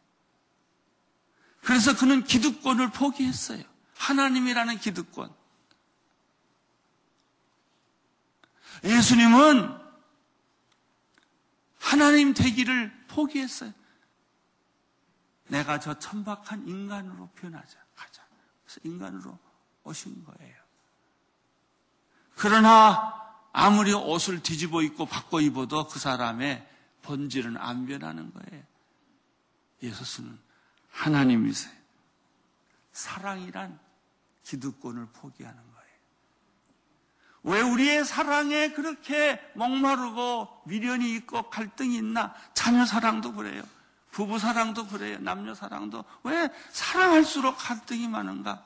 그래서 1.63 1.97
그는 1.97 2.23
기득권을 2.25 2.93
포기했어요. 2.93 3.63
하나님이라는 3.97 4.79
기득권. 4.79 5.35
예수님은 8.85 9.77
하나님 11.79 12.35
되기를 12.35 13.07
포기했어요. 13.09 13.73
내가 15.49 15.79
저 15.81 15.99
천박한 15.99 16.67
인간으로 16.69 17.29
변하자. 17.37 17.79
가자. 17.95 18.23
그래서 18.65 18.81
인간으로 18.85 19.39
오신 19.85 20.25
거예요. 20.25 20.57
그러나 22.37 23.26
아무리 23.59 23.95
옷을 23.95 24.43
뒤집어 24.43 24.83
입고 24.83 25.07
바꿔 25.07 25.41
입어도 25.41 25.89
그 25.89 25.99
사람의 25.99 26.69
본질은 27.01 27.57
안 27.57 27.87
변하는 27.87 28.31
거예요. 28.31 28.63
예수는 29.83 30.39
하나님이세요. 30.91 31.73
사랑이란 32.93 33.79
기득권을 34.45 35.07
포기하는 35.07 35.57
거예요. 35.57 35.87
왜 37.45 37.63
우리의 37.63 38.05
사랑에 38.05 38.73
그렇게 38.73 39.41
목마르고 39.55 40.65
미련이 40.67 41.15
있고 41.15 41.49
갈등이 41.49 41.97
있나? 41.97 42.35
자녀 42.53 42.85
사랑도 42.85 43.33
그래요. 43.33 43.63
부부 44.11 44.39
사랑도 44.39 44.87
그래요. 44.87 45.17
남녀 45.21 45.55
사랑도. 45.55 46.05
왜 46.25 46.51
사랑할수록 46.73 47.57
갈등이 47.57 48.07
많은가? 48.07 48.63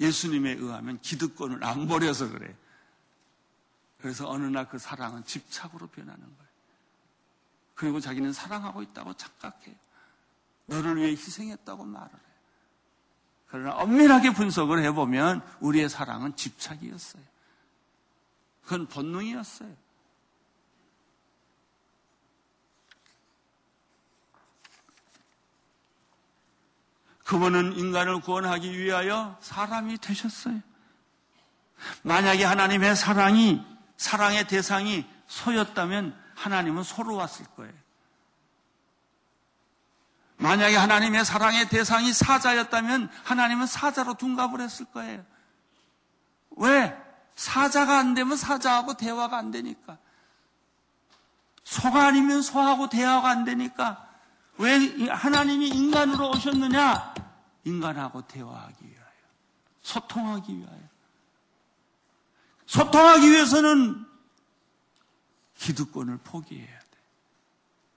예수님에 0.00 0.52
의하면 0.52 0.98
기득권을 1.02 1.62
안 1.64 1.86
버려서 1.86 2.30
그래요. 2.30 2.63
그래서 4.04 4.28
어느 4.28 4.44
날 4.44 4.68
그 4.68 4.78
사랑은 4.78 5.24
집착으로 5.24 5.86
변하는 5.86 6.20
거예요. 6.20 6.50
그리고 7.74 8.00
자기는 8.00 8.34
사랑하고 8.34 8.82
있다고 8.82 9.14
착각해요. 9.14 9.74
너를 10.66 10.96
위해 10.96 11.12
희생했다고 11.12 11.86
말을 11.86 12.10
해요. 12.10 12.20
그러나 13.46 13.76
엄밀하게 13.76 14.34
분석을 14.34 14.84
해보면 14.84 15.40
우리의 15.60 15.88
사랑은 15.88 16.36
집착이었어요. 16.36 17.22
그건 18.64 18.88
본능이었어요. 18.88 19.74
그분은 27.24 27.78
인간을 27.78 28.20
구원하기 28.20 28.78
위하여 28.78 29.38
사람이 29.40 29.96
되셨어요. 29.96 30.60
만약에 32.02 32.44
하나님의 32.44 32.96
사랑이, 32.96 33.73
사랑의 34.04 34.46
대상이 34.46 35.06
소였다면 35.26 36.14
하나님은 36.34 36.82
소로 36.82 37.16
왔을 37.16 37.46
거예요. 37.56 37.72
만약에 40.36 40.76
하나님의 40.76 41.24
사랑의 41.24 41.70
대상이 41.70 42.12
사자였다면 42.12 43.10
하나님은 43.24 43.66
사자로 43.66 44.14
둔갑을 44.14 44.60
했을 44.60 44.84
거예요. 44.86 45.24
왜? 46.50 46.94
사자가 47.34 47.98
안 47.98 48.12
되면 48.12 48.36
사자하고 48.36 48.94
대화가 48.94 49.38
안 49.38 49.50
되니까. 49.50 49.96
소가 51.64 52.06
아니면 52.06 52.42
소하고 52.42 52.90
대화가 52.90 53.30
안 53.30 53.44
되니까. 53.44 54.06
왜 54.58 55.08
하나님이 55.08 55.68
인간으로 55.68 56.32
오셨느냐? 56.32 57.14
인간하고 57.64 58.26
대화하기 58.26 58.86
위하여. 58.86 59.08
소통하기 59.80 60.58
위하여. 60.58 60.83
소통하기 62.74 63.30
위해서는 63.30 64.04
기득권을 65.54 66.18
포기해야 66.24 66.78
돼. 66.80 66.98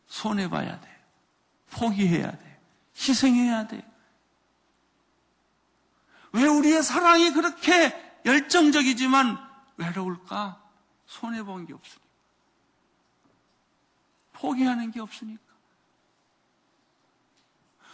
손해봐야 0.06 0.80
돼. 0.80 1.06
포기해야 1.72 2.30
돼. 2.30 2.62
희생해야 2.96 3.66
돼. 3.66 3.84
왜 6.32 6.46
우리의 6.46 6.84
사랑이 6.84 7.32
그렇게 7.32 8.22
열정적이지만 8.24 9.40
외로울까? 9.78 10.62
손해본 11.08 11.66
게 11.66 11.74
없으니까. 11.74 12.08
포기하는 14.34 14.92
게 14.92 15.00
없으니까. 15.00 15.42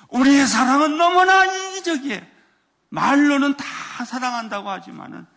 우리의 0.09 0.47
사랑은 0.47 0.97
너무나 0.97 1.45
이기적이에요. 1.45 2.21
말로는 2.89 3.55
다 3.55 4.03
사랑한다고 4.03 4.69
하지만은 4.69 5.32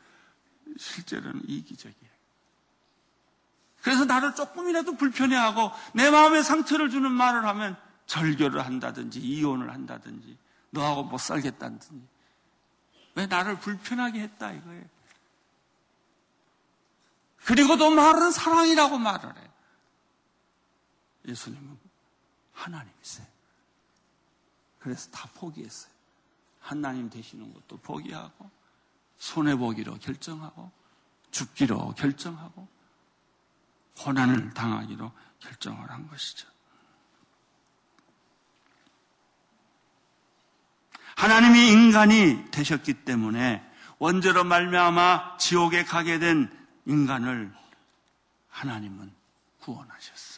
실제로는 0.78 1.42
이기적이에요. 1.46 2.16
그래서 3.82 4.04
나를 4.04 4.34
조금이라도 4.34 4.96
불편해하고 4.96 5.70
내 5.94 6.10
마음에 6.10 6.42
상처를 6.42 6.90
주는 6.90 7.10
말을 7.10 7.46
하면 7.46 7.76
절교를 8.06 8.64
한다든지 8.64 9.20
이혼을 9.20 9.72
한다든지 9.72 10.36
너하고 10.70 11.04
못 11.04 11.18
살겠다든지 11.18 11.88
왜 13.14 13.26
나를 13.26 13.58
불편하게 13.58 14.20
했다 14.20 14.52
이거예요. 14.52 14.84
그리고도 17.44 17.90
말은 17.90 18.32
사랑이라고 18.32 18.98
말을 18.98 19.36
해요. 19.36 19.48
예수님은 21.28 21.78
하나님이세요. 22.52 23.26
그래서 24.80 25.10
다 25.10 25.28
포기했어요. 25.34 25.92
하나님 26.58 27.08
되시는 27.08 27.54
것도 27.54 27.78
포기하고 27.78 28.50
손해보기로 29.18 29.98
결정하고 29.98 30.70
죽기로 31.30 31.94
결정하고 31.94 32.68
고난을 33.98 34.52
당하기로 34.54 35.12
결정을 35.40 35.90
한 35.90 36.06
것이죠. 36.08 36.48
하나님이 41.16 41.68
인간이 41.68 42.50
되셨기 42.50 43.04
때문에 43.04 43.62
원죄로 43.98 44.44
말미암아 44.44 45.38
지옥에 45.38 45.84
가게 45.84 46.18
된 46.18 46.50
인간을 46.84 47.52
하나님은 48.50 49.12
구원하셨어요. 49.60 50.35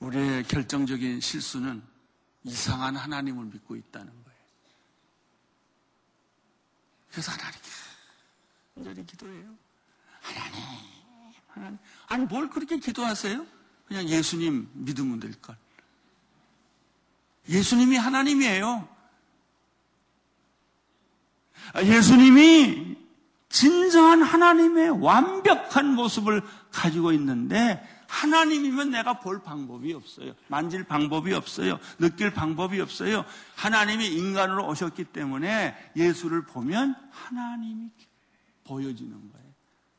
우리의 0.00 0.44
결정적인 0.44 1.20
실수는 1.20 1.82
이상한 2.44 2.96
하나님을 2.96 3.46
믿고 3.46 3.76
있다는 3.76 4.06
거예요. 4.06 4.38
그래서 7.10 7.32
하나님께 7.32 7.68
간절히 8.74 9.06
기도해요. 9.06 9.54
하나님, 10.20 10.62
하나님. 11.48 11.78
아니, 12.06 12.24
뭘 12.26 12.48
그렇게 12.48 12.78
기도하세요? 12.78 13.44
그냥 13.86 14.08
예수님 14.08 14.68
믿으면 14.72 15.18
될걸. 15.18 15.56
예수님이 17.48 17.96
하나님이에요. 17.96 18.88
아, 21.72 21.82
예수님이 21.82 22.96
진정한 23.48 24.22
하나님의 24.22 24.90
완벽한 25.02 25.94
모습을 25.94 26.42
가지고 26.70 27.12
있는데 27.12 27.82
하나님이면 28.08 28.90
내가 28.90 29.20
볼 29.20 29.42
방법이 29.42 29.92
없어요. 29.92 30.32
만질 30.48 30.84
방법이 30.84 31.32
없어요. 31.34 31.78
느낄 31.98 32.32
방법이 32.32 32.80
없어요. 32.80 33.24
하나님이 33.54 34.06
인간으로 34.08 34.66
오셨기 34.66 35.04
때문에 35.04 35.92
예수를 35.94 36.44
보면 36.46 36.96
하나님이 37.10 37.90
보여지는 38.64 39.30
거예요. 39.32 39.48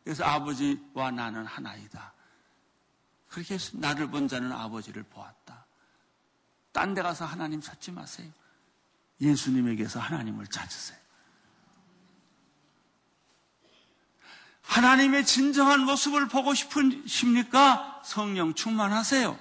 그래서 0.03 0.23
아버지와 0.25 1.11
나는 1.11 1.45
하나이다. 1.45 2.13
그렇게 3.27 3.53
해서 3.53 3.77
나를 3.77 4.09
본 4.09 4.27
자는 4.27 4.51
아버지를 4.51 5.03
보았다. 5.03 5.65
딴 6.71 6.93
데 6.95 7.01
가서 7.01 7.25
하나님 7.25 7.61
찾지 7.61 7.91
마세요. 7.91 8.31
예수님에게서 9.21 9.99
하나님을 9.99 10.47
찾으세요. 10.47 10.97
하나님의 14.69 15.25
진정한 15.25 15.79
모습을 15.81 16.27
보고 16.27 16.53
싶으십니까? 16.53 18.01
성령 18.03 18.53
충만하세요. 18.53 19.37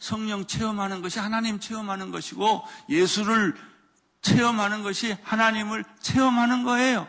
성령 0.00 0.46
체험하는 0.46 1.02
것이 1.02 1.20
하나님 1.20 1.60
체험하는 1.60 2.10
것이고 2.10 2.64
예수를 2.88 3.56
체험하는 4.22 4.82
것이 4.82 5.16
하나님을 5.22 5.84
체험하는 6.00 6.64
거예요. 6.64 7.06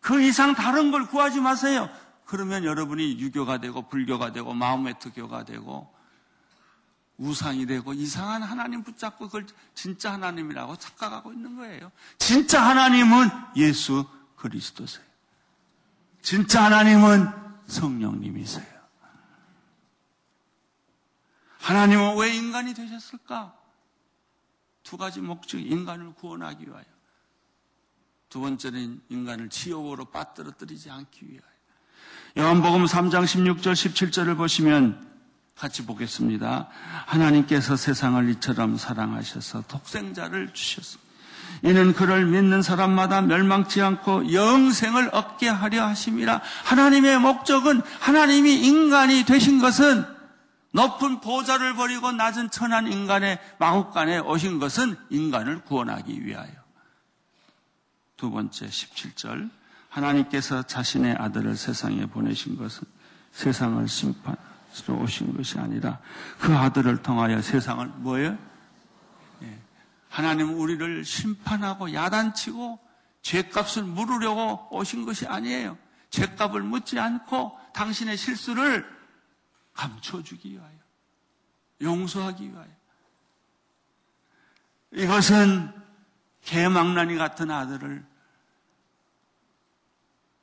그 0.00 0.22
이상 0.22 0.54
다른 0.54 0.90
걸 0.90 1.06
구하지 1.06 1.40
마세요. 1.40 1.90
그러면 2.24 2.64
여러분이 2.64 3.18
유교가 3.18 3.58
되고 3.58 3.86
불교가 3.88 4.32
되고 4.32 4.54
마음의 4.54 4.94
특교가 5.00 5.44
되고 5.44 5.92
우상이 7.18 7.66
되고 7.66 7.92
이상한 7.92 8.42
하나님 8.42 8.82
붙잡고 8.82 9.26
그걸 9.26 9.46
진짜 9.74 10.14
하나님이라고 10.14 10.76
착각하고 10.76 11.34
있는 11.34 11.56
거예요. 11.56 11.92
진짜 12.18 12.62
하나님은 12.62 13.28
예수 13.56 14.06
그리스도세요. 14.36 15.11
진짜 16.22 16.64
하나님은 16.64 17.28
성령님이세요. 17.66 18.72
하나님은 21.58 22.16
왜 22.18 22.34
인간이 22.34 22.74
되셨을까? 22.74 23.56
두 24.82 24.96
가지 24.96 25.20
목적이 25.20 25.64
인간을 25.64 26.14
구원하기 26.14 26.66
위하여. 26.66 26.84
두 28.28 28.40
번째는 28.40 29.02
인간을 29.08 29.50
지옥으로 29.50 30.06
빠뜨려뜨리지 30.06 30.90
않기 30.90 31.26
위하여. 31.28 31.52
요한복음 32.38 32.86
3장 32.86 33.24
16절 33.24 33.72
17절을 33.74 34.36
보시면 34.36 35.12
같이 35.54 35.84
보겠습니다. 35.84 36.68
하나님께서 37.06 37.76
세상을 37.76 38.28
이처럼 38.30 38.76
사랑하셔서 38.76 39.62
독생자를 39.68 40.54
주셨습니다. 40.54 41.11
이는 41.62 41.92
그를 41.92 42.26
믿는 42.26 42.62
사람마다 42.62 43.22
멸망치 43.22 43.80
않고 43.80 44.32
영생을 44.32 45.10
얻게 45.12 45.48
하려 45.48 45.86
하심이라. 45.86 46.40
하나님의 46.64 47.18
목적은 47.20 47.82
하나님이 48.00 48.66
인간이 48.66 49.24
되신 49.24 49.60
것은 49.60 50.04
높은 50.72 51.20
보좌를 51.20 51.74
버리고 51.74 52.12
낮은 52.12 52.50
천한 52.50 52.90
인간의 52.90 53.38
마국간에 53.58 54.18
오신 54.18 54.58
것은 54.58 54.96
인간을 55.10 55.62
구원하기 55.62 56.24
위하여. 56.24 56.50
두 58.16 58.30
번째 58.30 58.66
17절. 58.66 59.50
하나님께서 59.88 60.62
자신의 60.62 61.16
아들을 61.18 61.54
세상에 61.56 62.06
보내신 62.06 62.56
것은 62.56 62.84
세상을 63.32 63.86
심판하러 63.86 64.38
오신 65.00 65.36
것이 65.36 65.58
아니라 65.58 65.98
그 66.38 66.56
아들을 66.56 67.02
통하여 67.02 67.42
세상을 67.42 67.86
뭐예요? 67.96 68.38
하나님은 70.12 70.54
우리를 70.54 71.06
심판하고 71.06 71.94
야단치고 71.94 72.78
죄값을 73.22 73.82
물으려고 73.84 74.68
오신 74.70 75.06
것이 75.06 75.26
아니에요. 75.26 75.78
죄값을 76.10 76.60
묻지 76.62 76.98
않고 76.98 77.58
당신의 77.72 78.18
실수를 78.18 78.86
감춰주기 79.72 80.52
위하여, 80.52 80.78
용서하기 81.80 82.50
위하여. 82.50 82.68
이것은 84.90 85.72
개망나니 86.42 87.16
같은 87.16 87.50
아들을 87.50 88.04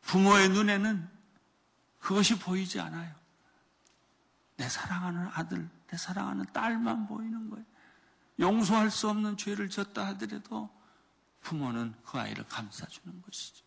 부모의 0.01 0.49
눈에는 0.49 1.07
그것이 1.99 2.39
보이지 2.39 2.80
않아요. 2.80 3.13
내 4.57 4.67
사랑하는 4.67 5.30
아들, 5.32 5.70
내 5.86 5.95
사랑하는 5.95 6.45
딸만 6.53 7.05
보이는 7.05 7.51
거예요. 7.51 7.68
용서할 8.39 8.89
수 8.89 9.09
없는 9.09 9.37
죄를 9.37 9.69
졌다 9.69 10.07
하더라도 10.07 10.69
부모는 11.41 11.93
그 12.03 12.17
아이를 12.17 12.47
감싸주는 12.47 13.21
것이죠. 13.21 13.65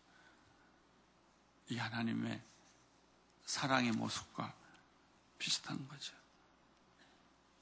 이 1.69 1.77
하나님의 1.77 2.41
사랑의 3.45 3.91
모습과 3.91 4.53
비슷한 5.37 5.87
거죠. 5.87 6.13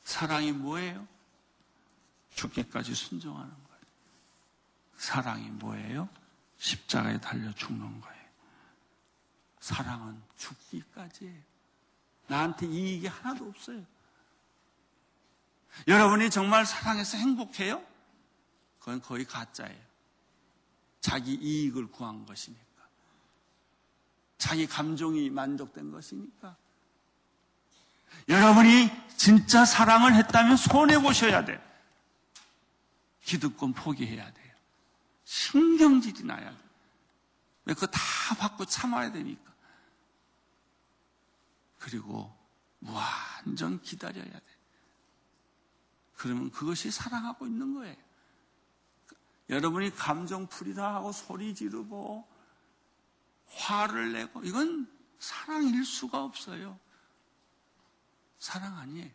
사랑이 0.03 0.51
뭐예요? 0.51 1.07
죽기까지 2.35 2.95
순종하는 2.95 3.51
거예요. 3.51 3.81
사랑이 4.97 5.49
뭐예요? 5.49 6.09
십자가에 6.57 7.19
달려 7.19 7.51
죽는 7.53 8.01
거예요. 8.01 8.21
사랑은 9.59 10.21
죽기까지예요. 10.37 11.41
나한테 12.27 12.67
이익이 12.67 13.07
하나도 13.07 13.49
없어요. 13.49 13.85
여러분이 15.87 16.29
정말 16.29 16.65
사랑해서 16.65 17.17
행복해요? 17.17 17.83
그건 18.79 19.01
거의 19.01 19.25
가짜예요. 19.25 19.79
자기 20.99 21.33
이익을 21.33 21.87
구한 21.91 22.25
것이니까. 22.25 22.61
자기 24.37 24.67
감정이 24.67 25.29
만족된 25.29 25.91
것이니까. 25.91 26.55
여러분이 28.27 28.89
진짜 29.17 29.65
사랑을 29.65 30.15
했다면 30.15 30.57
손해보셔야 30.57 31.45
돼. 31.45 31.61
기득권 33.23 33.73
포기해야 33.73 34.31
돼요. 34.31 34.55
신경질이 35.25 36.23
나야 36.23 36.49
돼. 36.51 36.57
왜 37.65 37.73
그거 37.73 37.87
다 37.87 37.99
받고 38.37 38.65
참아야 38.65 39.11
되니까. 39.11 39.51
그리고 41.77 42.35
완전 42.81 43.81
기다려야 43.81 44.25
돼. 44.25 44.50
그러면 46.21 46.51
그것이 46.51 46.91
사랑하고 46.91 47.47
있는 47.47 47.73
거예요. 47.73 47.95
여러분이 49.49 49.89
감정풀이다 49.95 50.93
하고 50.93 51.11
소리 51.11 51.55
지르고 51.55 52.27
화를 53.47 54.13
내고 54.13 54.43
이건 54.43 54.87
사랑일 55.17 55.83
수가 55.83 56.23
없어요. 56.23 56.79
사랑 58.37 58.77
아니에요. 58.77 59.09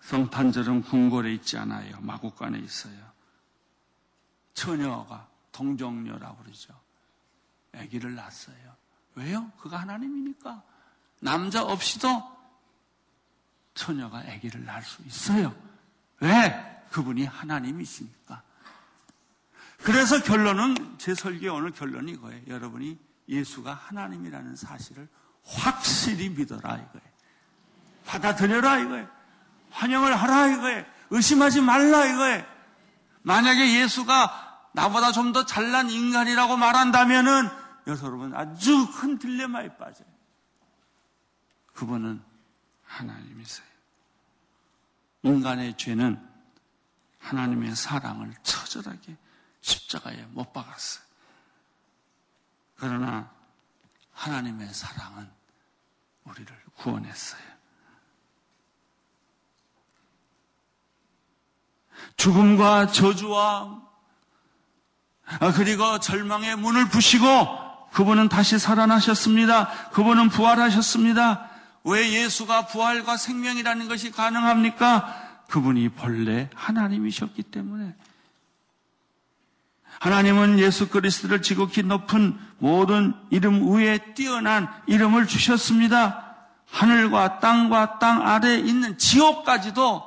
성탄절은 0.00 0.82
궁궐에 0.82 1.32
있지 1.34 1.56
않아요. 1.58 2.00
마국간에 2.00 2.58
있어요. 2.58 3.12
처녀가 4.52 5.30
동정녀라고 5.52 6.42
그러죠. 6.42 6.84
아기를 7.78 8.14
낳았어요. 8.14 8.56
왜요? 9.14 9.50
그가 9.60 9.78
하나님이니까. 9.80 10.62
남자 11.20 11.62
없이도 11.62 12.34
처녀가 13.74 14.18
아기를 14.18 14.64
낳을 14.64 14.82
수 14.82 15.02
있어요. 15.02 15.54
왜? 16.20 16.82
그분이 16.90 17.24
하나님이시니까. 17.24 18.42
그래서 19.82 20.22
결론은 20.22 20.96
제 20.98 21.14
설계 21.14 21.48
오늘 21.48 21.70
결론이 21.72 22.12
이거예요. 22.12 22.42
여러분이 22.46 22.98
예수가 23.28 23.72
하나님이라는 23.72 24.56
사실을 24.56 25.08
확실히 25.44 26.30
믿어라 26.30 26.60
이거예요. 26.74 27.14
받아들여라 28.06 28.78
이거예요. 28.80 29.08
환영을 29.70 30.14
하라 30.16 30.48
이거예요. 30.48 30.84
의심하지 31.10 31.60
말라 31.60 32.06
이거예요. 32.06 32.44
만약에 33.22 33.80
예수가 33.80 34.70
나보다 34.72 35.12
좀 35.12 35.32
더 35.32 35.46
잘난 35.46 35.90
인간이라고 35.90 36.56
말한다면은 36.56 37.48
여러분 37.86 38.34
아주 38.34 38.90
큰 38.92 39.18
딜레마에 39.18 39.76
빠져요. 39.76 40.08
그분은 41.74 42.22
하나님이세요. 42.84 43.66
인간의 45.22 45.76
죄는 45.76 46.34
하나님의 47.18 47.74
사랑을 47.74 48.32
처절하게 48.42 49.16
십자가에 49.60 50.22
못 50.26 50.52
박았어요. 50.52 51.04
그러나 52.76 53.30
하나님의 54.12 54.72
사랑은 54.72 55.30
우리를 56.24 56.64
구원했어요. 56.76 57.42
죽음과 62.16 62.88
저주와 62.88 63.82
그리고 65.56 65.98
절망의 65.98 66.56
문을 66.56 66.88
부시고 66.88 67.63
그분은 67.94 68.28
다시 68.28 68.58
살아나셨습니다. 68.58 69.90
그분은 69.90 70.28
부활하셨습니다. 70.28 71.48
왜 71.84 72.12
예수가 72.12 72.66
부활과 72.66 73.16
생명이라는 73.16 73.88
것이 73.88 74.10
가능합니까? 74.10 75.44
그분이 75.48 75.90
본래 75.90 76.50
하나님이셨기 76.54 77.44
때문에 77.44 77.94
하나님은 80.00 80.58
예수 80.58 80.88
그리스도를 80.88 81.40
지극히 81.40 81.82
높은 81.84 82.36
모든 82.58 83.14
이름 83.30 83.72
위에 83.72 84.14
뛰어난 84.14 84.68
이름을 84.88 85.28
주셨습니다. 85.28 86.34
하늘과 86.66 87.38
땅과 87.38 88.00
땅 88.00 88.26
아래에 88.26 88.58
있는 88.58 88.98
지옥까지도 88.98 90.02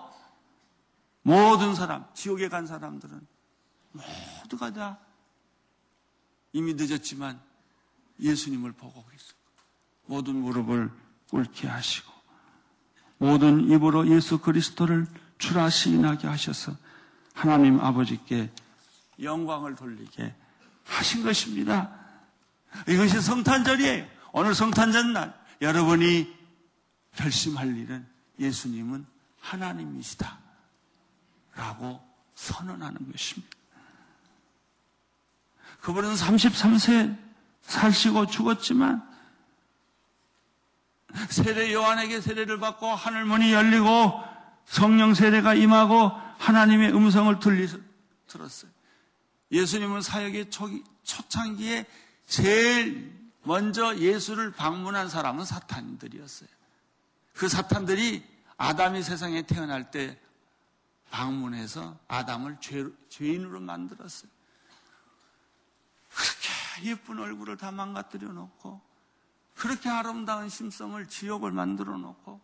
모든 1.22 1.74
사람, 1.74 2.06
지옥에 2.14 2.50
간 2.50 2.68
사람들은 2.68 3.22
모두가 3.92 4.74
다 4.74 4.98
이미 6.52 6.74
늦었지만 6.74 7.47
예수님을 8.20 8.74
보고 8.74 9.04
있어. 9.16 9.34
모든 10.06 10.36
무릎을 10.36 10.90
꿇게 11.30 11.68
하시고 11.68 12.12
모든 13.18 13.70
입으로 13.70 14.08
예수 14.08 14.40
그리스도를 14.40 15.08
주라 15.38 15.70
시인하게 15.70 16.28
하셔서 16.28 16.76
하나님 17.34 17.80
아버지께 17.80 18.52
영광을 19.22 19.76
돌리게 19.76 20.34
하신 20.86 21.24
것입니다. 21.24 21.92
이것이 22.88 23.22
성탄절이에요. 23.22 24.08
오늘 24.34 24.56
성탄절 24.56 25.14
날 25.14 25.34
여러분이 25.62 26.36
결심할 27.16 27.76
일은 27.76 28.08
예수님은 28.40 29.06
하나님이시다. 29.40 30.38
라고 31.56 32.00
선언하는 32.36 33.12
것입니다. 33.12 33.58
그분은 35.82 36.14
33세 36.14 37.27
살시고 37.68 38.28
죽었지만 38.28 39.06
세례 41.30 41.74
요한에게 41.74 42.22
세례를 42.22 42.60
받고 42.60 42.88
하늘문이 42.88 43.54
열리고 43.54 44.24
성령 44.66 45.14
세례가 45.14 45.54
임하고 45.54 46.12
하나님의 46.38 46.94
음성을 46.94 47.40
들었어요. 47.40 48.72
예수님은 49.52 50.02
사역의 50.02 50.50
초기, 50.50 50.84
초창기에 51.04 51.86
제일 52.26 53.16
먼저 53.44 53.96
예수를 53.98 54.52
방문한 54.52 55.10
사람은 55.10 55.46
사탄들이었어요. 55.46 56.50
그 57.34 57.48
사탄들이 57.48 58.24
아담이 58.58 59.04
세상에 59.04 59.44
태어날 59.44 59.92
때 59.92 60.20
방문해서 61.10 61.98
아담을 62.08 62.58
죄, 62.60 62.86
죄인으로 63.10 63.62
만들었어요. 63.62 64.30
그렇게 66.10 66.57
예쁜 66.84 67.20
얼굴을 67.20 67.58
다 67.58 67.72
망가뜨려 67.72 68.32
놓고 68.32 68.82
그렇게 69.56 69.90
아름다운 69.90 70.50
심성을 70.50 71.08
지옥을 71.08 71.52
만들어 71.52 71.98
놓고 71.98 72.40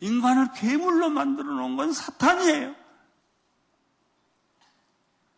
인간을 0.00 0.52
괴물로 0.52 1.08
만들어 1.10 1.52
놓은 1.52 1.76
건 1.76 1.92
사탄이에요. 1.92 2.74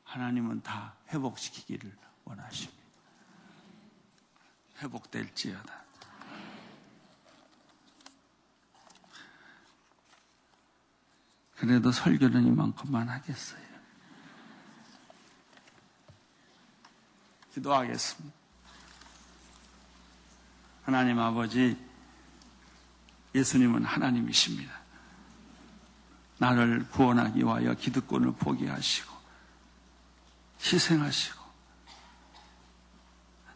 하나님은 0.04 0.62
다 0.62 0.94
회복시키기를 1.08 1.96
원하십니다. 2.24 2.82
회복될지어다. 4.78 5.84
그래도 11.56 11.90
설교는 11.90 12.46
이만큼만 12.46 13.08
하겠어요. 13.08 13.67
기도하겠습니다. 17.58 18.36
하나님 20.84 21.18
아버지, 21.18 21.76
예수님은 23.34 23.84
하나님이십니다. 23.84 24.72
나를 26.38 26.88
구원하기 26.90 27.40
위하여 27.40 27.74
기득권을 27.74 28.32
포기하시고, 28.32 29.12
희생하시고, 30.60 31.38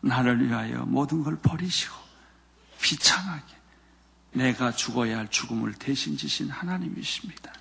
나를 0.02 0.46
위하여 0.46 0.84
모든 0.84 1.22
걸 1.22 1.36
버리시고, 1.38 1.94
비참하게 2.80 3.54
내가 4.32 4.72
죽어야 4.72 5.18
할 5.18 5.28
죽음을 5.30 5.74
대신 5.74 6.16
지신 6.16 6.50
하나님이십니다. 6.50 7.52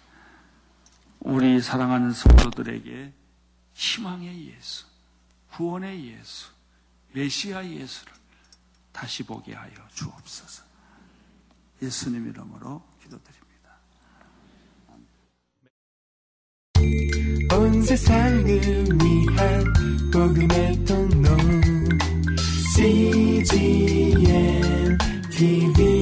우리 1.20 1.62
사랑하는 1.62 2.12
성도들에게 2.12 3.14
희망의 3.74 4.48
예수, 4.48 4.91
구원의 5.52 6.14
예수, 6.14 6.50
메시아 7.14 7.66
예수를 7.66 8.14
다시 8.92 9.24
보게 9.24 9.54
하여 9.54 9.72
주옵소서. 9.94 10.64
예수님 11.82 12.30
이름으로 12.30 12.82
기도드립니다. 13.02 13.42
온 17.54 17.82
세상을 17.84 18.46
위한 18.46 19.74
복음의 20.12 20.86
통로 20.86 21.36
CGM 22.76 24.08
TV 25.32 26.01